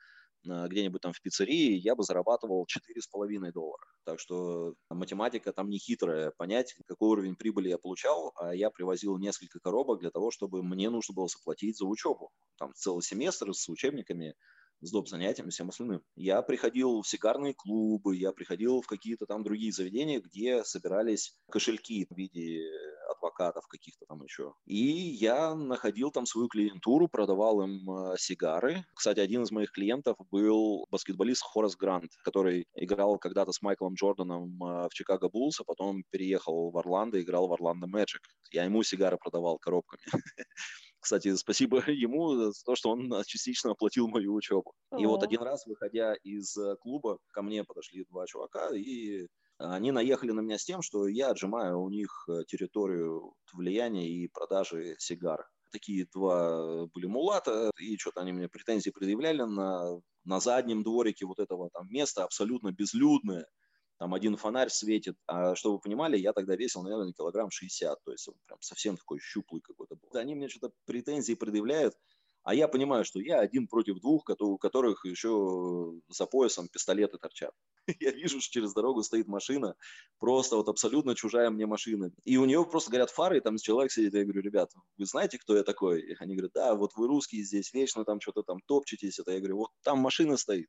где-нибудь 0.44 1.00
там 1.00 1.12
в 1.12 1.20
пиццерии, 1.20 1.76
я 1.76 1.94
бы 1.94 2.02
зарабатывал 2.02 2.66
4,5 2.66 3.52
доллара. 3.52 3.84
Так 4.04 4.20
что 4.20 4.74
математика 4.90 5.52
там 5.52 5.68
не 5.68 5.78
хитрая. 5.78 6.32
Понять, 6.36 6.74
какой 6.86 7.10
уровень 7.10 7.36
прибыли 7.36 7.68
я 7.68 7.78
получал, 7.78 8.32
а 8.36 8.54
я 8.54 8.70
привозил 8.70 9.18
несколько 9.18 9.60
коробок 9.60 10.00
для 10.00 10.10
того, 10.10 10.30
чтобы 10.30 10.62
мне 10.62 10.90
нужно 10.90 11.14
было 11.14 11.28
заплатить 11.28 11.78
за 11.78 11.86
учебу. 11.86 12.30
Там 12.58 12.72
целый 12.74 13.02
семестр 13.02 13.54
с 13.54 13.68
учебниками, 13.68 14.34
с 14.82 14.90
доп. 14.90 15.08
занятиями, 15.08 15.50
всем 15.50 15.68
остальным. 15.68 16.02
Я 16.16 16.42
приходил 16.42 17.02
в 17.02 17.08
сигарные 17.08 17.54
клубы, 17.54 18.16
я 18.16 18.32
приходил 18.32 18.82
в 18.82 18.86
какие-то 18.86 19.26
там 19.26 19.42
другие 19.42 19.72
заведения, 19.72 20.20
где 20.20 20.64
собирались 20.64 21.36
кошельки 21.50 22.06
в 22.10 22.16
виде 22.16 22.62
адвокатов 23.10 23.66
каких-то 23.68 24.04
там 24.06 24.22
еще. 24.22 24.54
И 24.66 24.76
я 24.76 25.54
находил 25.54 26.10
там 26.10 26.26
свою 26.26 26.48
клиентуру, 26.48 27.08
продавал 27.08 27.62
им 27.62 27.90
э, 27.90 28.16
сигары. 28.18 28.84
Кстати, 28.94 29.20
один 29.20 29.42
из 29.42 29.50
моих 29.50 29.70
клиентов 29.70 30.16
был 30.30 30.86
баскетболист 30.90 31.42
Хорас 31.42 31.76
Грант, 31.76 32.10
который 32.24 32.66
играл 32.74 33.18
когда-то 33.18 33.52
с 33.52 33.62
Майклом 33.62 33.94
Джорданом 33.94 34.62
э, 34.62 34.88
в 34.88 34.94
Чикаго 34.94 35.28
Буллс, 35.28 35.60
а 35.60 35.64
потом 35.64 36.02
переехал 36.10 36.70
в 36.70 36.78
Орландо 36.78 37.20
играл 37.20 37.48
в 37.48 37.52
Орландо 37.52 37.86
Мэджик. 37.86 38.22
Я 38.50 38.64
ему 38.64 38.82
сигары 38.82 39.16
продавал 39.18 39.58
коробками. 39.58 40.02
Кстати, 41.02 41.34
спасибо 41.34 41.82
ему 41.90 42.34
за 42.36 42.52
то, 42.64 42.76
что 42.76 42.90
он 42.90 43.12
частично 43.26 43.72
оплатил 43.72 44.06
мою 44.06 44.34
учебу. 44.34 44.72
И 44.96 45.04
вот 45.04 45.24
один 45.24 45.42
раз, 45.42 45.66
выходя 45.66 46.14
из 46.22 46.56
э, 46.56 46.76
клуба, 46.76 47.18
ко 47.32 47.42
мне 47.42 47.64
подошли 47.64 48.04
два 48.08 48.24
чувака 48.26 48.70
и 48.74 49.26
они 49.58 49.92
наехали 49.92 50.30
на 50.30 50.40
меня 50.40 50.58
с 50.58 50.64
тем, 50.64 50.80
что 50.82 51.08
я 51.08 51.30
отжимаю 51.30 51.80
у 51.80 51.90
них 51.90 52.28
э, 52.28 52.44
территорию 52.46 53.34
влияния 53.52 54.08
и 54.08 54.28
продажи 54.28 54.94
сигар. 54.98 55.44
Такие 55.72 56.06
два 56.14 56.86
были 56.86 57.06
мулата, 57.06 57.70
и 57.78 57.96
что-то 57.96 58.20
они 58.20 58.32
мне 58.32 58.48
претензии 58.48 58.90
предъявляли 58.90 59.42
на, 59.42 60.00
на 60.24 60.40
заднем 60.40 60.84
дворике 60.84 61.26
вот 61.26 61.40
этого 61.40 61.68
там 61.72 61.88
места, 61.88 62.24
абсолютно 62.24 62.72
безлюдное. 62.72 63.46
Там 64.02 64.14
один 64.14 64.36
фонарь 64.36 64.68
светит. 64.68 65.14
А 65.28 65.54
чтобы 65.54 65.76
вы 65.76 65.80
понимали, 65.82 66.18
я 66.18 66.32
тогда 66.32 66.56
весил, 66.56 66.82
наверное, 66.82 67.12
килограмм 67.12 67.52
60. 67.52 68.02
То 68.02 68.10
есть 68.10 68.26
он 68.26 68.34
прям 68.46 68.60
совсем 68.60 68.96
такой 68.96 69.20
щуплый 69.20 69.60
какой-то 69.60 69.94
был. 69.94 70.18
Они 70.18 70.34
мне 70.34 70.48
что-то 70.48 70.72
претензии 70.86 71.34
предъявляют. 71.34 71.94
А 72.42 72.52
я 72.52 72.66
понимаю, 72.66 73.04
что 73.04 73.20
я 73.20 73.38
один 73.38 73.68
против 73.68 74.00
двух, 74.00 74.24
у 74.40 74.58
которых 74.58 75.04
еще 75.04 75.92
за 76.08 76.26
поясом 76.26 76.66
пистолеты 76.66 77.16
торчат. 77.16 77.52
Я 78.00 78.10
вижу, 78.10 78.40
что 78.40 78.50
через 78.50 78.74
дорогу 78.74 79.04
стоит 79.04 79.28
машина, 79.28 79.76
просто 80.18 80.56
вот 80.56 80.68
абсолютно 80.68 81.14
чужая 81.14 81.50
мне 81.50 81.66
машина. 81.66 82.10
И 82.24 82.38
у 82.38 82.44
нее 82.44 82.64
просто 82.64 82.90
горят 82.90 83.10
фары, 83.10 83.36
и 83.36 83.40
там 83.40 83.56
человек 83.58 83.92
сидит, 83.92 84.14
я 84.14 84.24
говорю, 84.24 84.40
ребят, 84.42 84.72
вы 84.98 85.06
знаете, 85.06 85.38
кто 85.38 85.56
я 85.56 85.62
такой? 85.62 86.00
И 86.00 86.16
они 86.18 86.34
говорят, 86.34 86.52
да, 86.54 86.74
вот 86.74 86.90
вы 86.96 87.06
русские 87.06 87.44
здесь, 87.44 87.72
вечно 87.72 88.04
там 88.04 88.20
что-то 88.20 88.42
там 88.42 88.58
топчетесь. 88.66 89.20
Это 89.20 89.30
я 89.30 89.38
говорю, 89.38 89.58
вот 89.58 89.70
там 89.84 90.00
машина 90.00 90.36
стоит, 90.36 90.68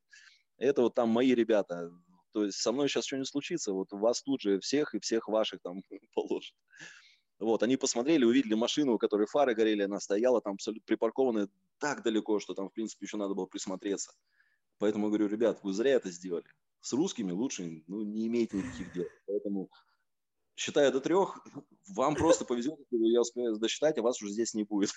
это 0.57 0.83
вот 0.83 0.93
там 0.93 1.09
мои 1.09 1.33
ребята, 1.33 1.89
То 2.33 2.45
есть 2.45 2.57
со 2.57 2.71
мной 2.71 2.89
сейчас 2.89 3.05
что-нибудь 3.05 3.29
случится, 3.29 3.73
вот 3.73 3.91
вас 3.91 4.23
тут 4.23 4.41
же 4.41 4.59
всех 4.59 4.95
и 4.95 4.99
всех 4.99 5.27
ваших 5.27 5.61
там 5.61 5.83
положат. 6.15 6.55
Вот, 7.39 7.61
они 7.61 7.77
посмотрели, 7.77 8.25
увидели 8.25 8.53
машину, 8.53 8.93
у 8.93 8.97
которой 8.97 9.27
фары 9.27 9.53
горели, 9.53 9.83
она 9.83 9.99
стояла 9.99 10.41
там 10.41 10.53
абсолютно 10.53 10.83
припаркованная 10.85 11.49
так 11.77 12.03
далеко, 12.03 12.39
что 12.39 12.53
там, 12.53 12.69
в 12.69 12.73
принципе, 12.73 13.05
еще 13.05 13.17
надо 13.17 13.33
было 13.33 13.45
присмотреться. 13.45 14.13
Поэтому 14.79 15.09
говорю, 15.09 15.27
ребят, 15.27 15.59
вы 15.63 15.73
зря 15.73 15.93
это 15.93 16.09
сделали. 16.09 16.45
С 16.81 16.93
русскими 16.93 17.31
лучше 17.31 17.83
ну, 17.87 18.01
не 18.01 18.27
имейте 18.27 18.57
никаких 18.57 18.93
дел. 18.93 19.05
Поэтому, 19.27 19.69
считая 20.55 20.91
до 20.91 21.01
трех, 21.01 21.45
вам 21.89 22.15
просто 22.15 22.45
повезет, 22.45 22.79
я 22.91 23.21
успею 23.21 23.57
досчитать, 23.57 23.97
а 23.97 24.01
вас 24.01 24.21
уже 24.21 24.31
здесь 24.31 24.53
не 24.53 24.63
будет. 24.63 24.91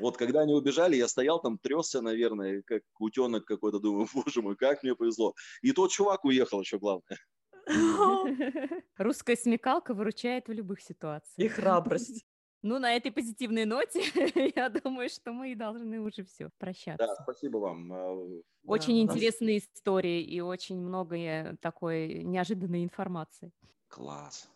Вот 0.00 0.16
когда 0.16 0.40
они 0.40 0.54
убежали, 0.54 0.96
я 0.96 1.08
стоял 1.08 1.40
там, 1.40 1.58
тресся, 1.58 2.00
наверное, 2.00 2.62
как 2.62 2.82
утенок 2.98 3.44
какой-то, 3.44 3.78
думаю, 3.78 4.06
боже 4.14 4.42
мой, 4.42 4.56
как 4.56 4.82
мне 4.82 4.94
повезло. 4.94 5.34
И 5.62 5.72
тот 5.72 5.90
чувак 5.90 6.24
уехал 6.24 6.60
еще, 6.60 6.78
главное. 6.78 7.18
Русская 8.96 9.36
смекалка 9.36 9.94
выручает 9.94 10.48
в 10.48 10.52
любых 10.52 10.80
ситуациях. 10.80 11.38
И 11.38 11.48
храбрость. 11.48 12.24
Ну, 12.62 12.78
на 12.78 12.94
этой 12.94 13.10
позитивной 13.10 13.64
ноте, 13.64 14.02
я 14.54 14.68
думаю, 14.68 15.08
что 15.08 15.32
мы 15.32 15.56
должны 15.56 15.98
уже 15.98 16.24
все 16.24 16.50
прощаться. 16.58 17.06
Да, 17.06 17.14
спасибо 17.22 17.56
вам. 17.56 17.90
А, 17.90 18.42
очень 18.66 19.06
да, 19.06 19.14
интересные 19.14 19.60
нас... 19.60 19.64
истории 19.74 20.22
и 20.22 20.42
очень 20.42 20.78
много 20.78 21.56
такой 21.62 22.22
неожиданной 22.22 22.84
информации. 22.84 23.50
Класс. 23.88 24.46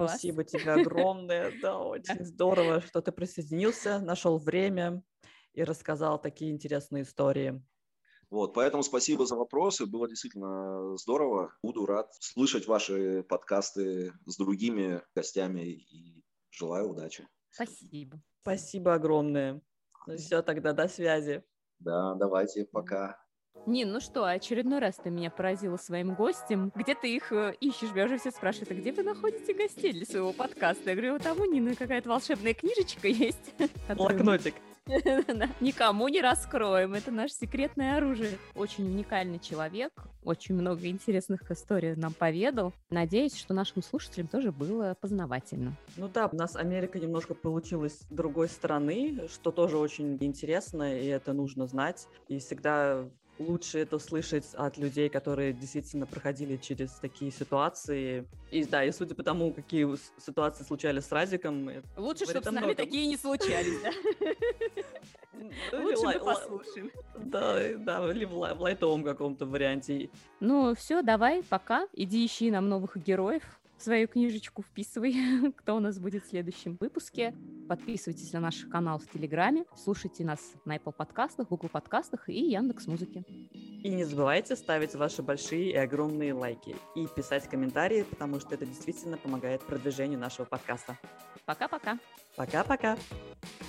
Класс. 0.00 0.12
Спасибо 0.12 0.44
тебе 0.44 0.72
огромное. 0.72 1.52
Да, 1.60 1.78
очень 1.78 2.24
здорово, 2.24 2.80
что 2.80 3.02
ты 3.02 3.12
присоединился, 3.12 3.98
нашел 3.98 4.38
время 4.38 5.02
и 5.52 5.62
рассказал 5.62 6.18
такие 6.18 6.52
интересные 6.52 7.02
истории. 7.02 7.62
Вот, 8.30 8.54
поэтому 8.54 8.82
спасибо 8.82 9.26
за 9.26 9.36
вопросы, 9.36 9.84
было 9.84 10.08
действительно 10.08 10.96
здорово. 10.96 11.52
Буду 11.62 11.84
рад 11.84 12.08
слышать 12.18 12.66
ваши 12.66 13.24
подкасты 13.24 14.14
с 14.24 14.38
другими 14.38 15.02
гостями 15.14 15.68
и 15.68 16.24
желаю 16.50 16.90
удачи. 16.90 17.28
Спасибо. 17.50 18.22
Спасибо 18.40 18.94
огромное. 18.94 19.60
Ну 20.06 20.16
все, 20.16 20.40
тогда 20.40 20.72
до 20.72 20.88
связи. 20.88 21.44
Да, 21.78 22.14
давайте, 22.14 22.64
пока. 22.64 23.18
Нин, 23.66 23.92
ну 23.92 24.00
что, 24.00 24.24
очередной 24.24 24.78
раз 24.78 24.96
ты 24.96 25.10
меня 25.10 25.30
поразила 25.30 25.76
своим 25.76 26.14
гостем. 26.14 26.72
Где 26.74 26.94
ты 26.94 27.14
их 27.14 27.30
э, 27.30 27.54
ищешь? 27.60 27.92
Меня 27.92 28.06
уже 28.06 28.18
все 28.18 28.30
спрашивают, 28.30 28.70
а 28.70 28.74
где 28.74 28.90
вы 28.90 29.02
находите 29.02 29.54
гостей 29.54 29.92
для 29.92 30.06
своего 30.06 30.32
подкаста? 30.32 30.90
Я 30.90 30.96
говорю, 30.96 31.12
вот 31.12 31.22
там 31.22 31.40
у 31.40 31.44
Нины 31.44 31.74
какая-то 31.74 32.08
волшебная 32.08 32.54
книжечка 32.54 33.06
есть. 33.08 33.54
Блокнотик. 33.94 34.54
Никому 35.60 36.08
не 36.08 36.20
раскроем. 36.20 36.94
Это 36.94 37.10
наше 37.10 37.34
секретное 37.34 37.96
оружие. 37.96 38.38
Очень 38.54 38.86
уникальный 38.86 39.38
человек. 39.38 39.92
Очень 40.24 40.54
много 40.56 40.86
интересных 40.88 41.48
историй 41.50 41.94
нам 41.94 42.12
поведал. 42.12 42.72
Надеюсь, 42.90 43.36
что 43.36 43.54
нашим 43.54 43.82
слушателям 43.82 44.26
тоже 44.26 44.52
было 44.52 44.96
познавательно. 45.00 45.76
Ну 45.96 46.08
да, 46.08 46.28
у 46.32 46.36
нас 46.36 46.56
Америка 46.56 46.98
немножко 46.98 47.34
получилась 47.34 48.00
с 48.00 48.06
другой 48.10 48.48
стороны, 48.48 49.28
что 49.32 49.50
тоже 49.50 49.78
очень 49.78 50.16
интересно, 50.20 50.98
и 50.98 51.06
это 51.06 51.32
нужно 51.32 51.66
знать. 51.66 52.06
И 52.28 52.38
всегда 52.38 53.08
лучше 53.40 53.78
это 53.78 53.98
слышать 53.98 54.54
от 54.54 54.76
людей, 54.76 55.08
которые 55.08 55.52
действительно 55.52 56.06
проходили 56.06 56.56
через 56.56 56.90
такие 56.92 57.30
ситуации. 57.30 58.26
И 58.50 58.64
да, 58.64 58.84
и 58.84 58.92
судя 58.92 59.14
по 59.14 59.22
тому, 59.22 59.52
какие 59.52 59.88
ситуации 60.20 60.62
случались 60.64 61.06
с 61.06 61.12
Радиком... 61.12 61.70
Лучше, 61.96 62.26
чтобы 62.26 62.42
с 62.42 62.50
нами 62.50 62.74
такие 62.74 63.06
не 63.06 63.16
случались, 63.16 63.80
да? 63.82 63.90
Лучше 65.78 66.04
мы 66.04 66.18
послушаем. 66.20 66.90
Да, 67.16 67.58
да, 67.78 68.10
или 68.12 68.24
в 68.24 68.36
лайтовом 68.36 69.02
каком-то 69.02 69.46
варианте. 69.46 70.10
Ну, 70.40 70.74
все, 70.74 71.02
давай, 71.02 71.42
пока. 71.42 71.88
Иди 71.94 72.24
ищи 72.26 72.50
нам 72.50 72.68
новых 72.68 72.96
героев 72.96 73.59
свою 73.82 74.08
книжечку 74.08 74.62
вписывай, 74.62 75.14
кто 75.56 75.76
у 75.76 75.80
нас 75.80 75.98
будет 75.98 76.24
в 76.24 76.28
следующем 76.28 76.76
выпуске. 76.80 77.34
Подписывайтесь 77.68 78.32
на 78.32 78.40
наш 78.40 78.64
канал 78.66 78.98
в 78.98 79.08
Телеграме, 79.08 79.64
слушайте 79.76 80.24
нас 80.24 80.40
на 80.64 80.76
Apple 80.76 80.92
подкастах, 80.92 81.48
Google 81.48 81.68
подкастах 81.68 82.28
и 82.28 82.50
Яндекс 82.50 82.86
Музыке. 82.86 83.24
И 83.52 83.88
не 83.88 84.04
забывайте 84.04 84.56
ставить 84.56 84.94
ваши 84.94 85.22
большие 85.22 85.70
и 85.70 85.76
огромные 85.76 86.34
лайки 86.34 86.76
и 86.94 87.06
писать 87.06 87.48
комментарии, 87.48 88.02
потому 88.02 88.40
что 88.40 88.54
это 88.54 88.66
действительно 88.66 89.16
помогает 89.16 89.62
продвижению 89.62 90.18
нашего 90.18 90.46
подкаста. 90.46 90.98
Пока-пока. 91.46 91.98
Пока-пока. 92.36 92.96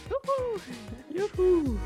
Юху! 0.10 0.60
Юху! 1.10 1.78